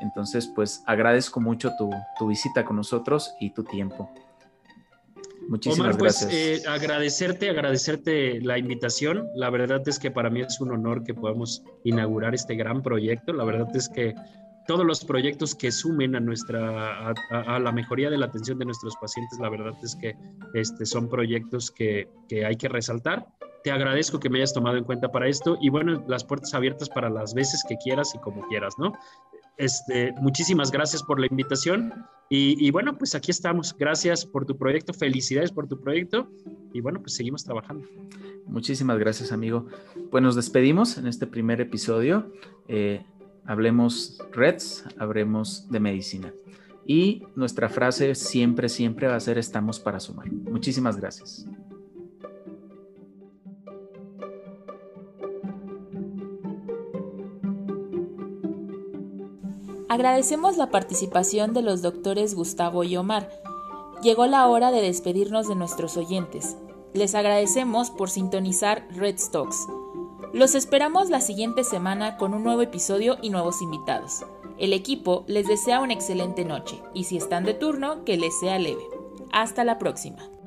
Entonces, 0.00 0.46
pues 0.54 0.84
agradezco 0.86 1.40
mucho 1.40 1.72
tu, 1.76 1.90
tu 2.16 2.28
visita 2.28 2.64
con 2.64 2.76
nosotros 2.76 3.34
y 3.40 3.50
tu 3.50 3.64
tiempo. 3.64 4.08
Muchísimas 5.48 5.80
Omar, 5.80 5.98
pues, 5.98 6.20
gracias. 6.20 6.32
Eh, 6.32 6.68
agradecerte, 6.68 7.48
agradecerte 7.48 8.40
la 8.42 8.58
invitación. 8.58 9.28
La 9.34 9.48
verdad 9.48 9.80
es 9.86 9.98
que 9.98 10.10
para 10.10 10.28
mí 10.28 10.42
es 10.42 10.60
un 10.60 10.72
honor 10.72 11.02
que 11.04 11.14
podamos 11.14 11.62
inaugurar 11.84 12.34
este 12.34 12.54
gran 12.54 12.82
proyecto. 12.82 13.32
La 13.32 13.44
verdad 13.44 13.68
es 13.74 13.88
que 13.88 14.14
todos 14.66 14.84
los 14.84 15.02
proyectos 15.06 15.54
que 15.54 15.72
sumen 15.72 16.14
a 16.14 16.20
nuestra 16.20 17.14
a, 17.30 17.58
la 17.58 17.72
mejoría 17.72 18.10
de 18.10 18.18
la 18.18 18.26
atención 18.26 18.58
de 18.58 18.66
nuestros 18.66 18.94
pacientes, 18.96 19.38
la 19.40 19.48
verdad 19.48 19.72
es 19.82 19.96
que 19.96 20.14
este, 20.52 20.84
son 20.84 21.08
proyectos 21.08 21.70
que, 21.70 22.10
que 22.28 22.44
hay 22.44 22.56
que 22.56 22.68
resaltar. 22.68 23.26
Te 23.64 23.70
agradezco 23.70 24.20
que 24.20 24.28
me 24.28 24.38
hayas 24.38 24.52
tomado 24.52 24.76
en 24.76 24.84
cuenta 24.84 25.10
para 25.10 25.28
esto 25.28 25.56
y 25.62 25.70
bueno, 25.70 26.04
las 26.06 26.24
puertas 26.24 26.52
abiertas 26.52 26.90
para 26.90 27.08
las 27.08 27.32
veces 27.32 27.64
que 27.66 27.76
quieras 27.76 28.14
y 28.14 28.18
como 28.18 28.46
quieras, 28.48 28.74
¿no? 28.78 28.92
Este, 29.58 30.12
muchísimas 30.20 30.70
gracias 30.70 31.02
por 31.02 31.18
la 31.18 31.26
invitación 31.26 31.92
y, 32.30 32.70
bueno, 32.70 32.96
pues 32.98 33.14
aquí 33.14 33.30
estamos. 33.30 33.74
Gracias 33.76 34.24
por 34.26 34.44
tu 34.44 34.56
proyecto, 34.56 34.92
felicidades 34.92 35.50
por 35.50 35.66
tu 35.66 35.80
proyecto 35.80 36.30
y 36.72 36.80
bueno, 36.80 37.00
pues 37.00 37.14
seguimos 37.14 37.42
trabajando. 37.42 37.88
Muchísimas 38.46 38.98
gracias, 38.98 39.32
amigo. 39.32 39.66
Pues 40.10 40.22
nos 40.22 40.36
despedimos 40.36 40.98
en 40.98 41.06
este 41.06 41.26
primer 41.26 41.60
episodio. 41.60 42.32
Eh, 42.68 43.04
hablemos 43.46 44.18
Reds, 44.32 44.84
hablemos 44.98 45.68
de 45.70 45.80
medicina. 45.80 46.32
Y 46.86 47.22
nuestra 47.34 47.68
frase 47.68 48.14
siempre, 48.14 48.68
siempre 48.68 49.08
va 49.08 49.16
a 49.16 49.20
ser 49.20 49.38
estamos 49.38 49.80
para 49.80 49.98
sumar. 49.98 50.30
Muchísimas 50.30 50.96
gracias. 50.96 51.46
Agradecemos 59.88 60.58
la 60.58 60.70
participación 60.70 61.54
de 61.54 61.62
los 61.62 61.80
doctores 61.80 62.34
Gustavo 62.34 62.84
y 62.84 62.96
Omar. 62.96 63.30
Llegó 64.02 64.26
la 64.26 64.46
hora 64.46 64.70
de 64.70 64.82
despedirnos 64.82 65.48
de 65.48 65.54
nuestros 65.54 65.96
oyentes. 65.96 66.56
Les 66.92 67.14
agradecemos 67.14 67.90
por 67.90 68.10
sintonizar 68.10 68.86
Red 68.90 69.18
Stocks. 69.18 69.66
Los 70.34 70.54
esperamos 70.54 71.08
la 71.08 71.22
siguiente 71.22 71.64
semana 71.64 72.18
con 72.18 72.34
un 72.34 72.44
nuevo 72.44 72.60
episodio 72.60 73.16
y 73.22 73.30
nuevos 73.30 73.62
invitados. 73.62 74.26
El 74.58 74.74
equipo 74.74 75.24
les 75.26 75.48
desea 75.48 75.80
una 75.80 75.94
excelente 75.94 76.44
noche 76.44 76.82
y 76.92 77.04
si 77.04 77.16
están 77.16 77.44
de 77.44 77.54
turno, 77.54 78.04
que 78.04 78.18
les 78.18 78.38
sea 78.38 78.58
leve. 78.58 78.82
Hasta 79.32 79.64
la 79.64 79.78
próxima. 79.78 80.37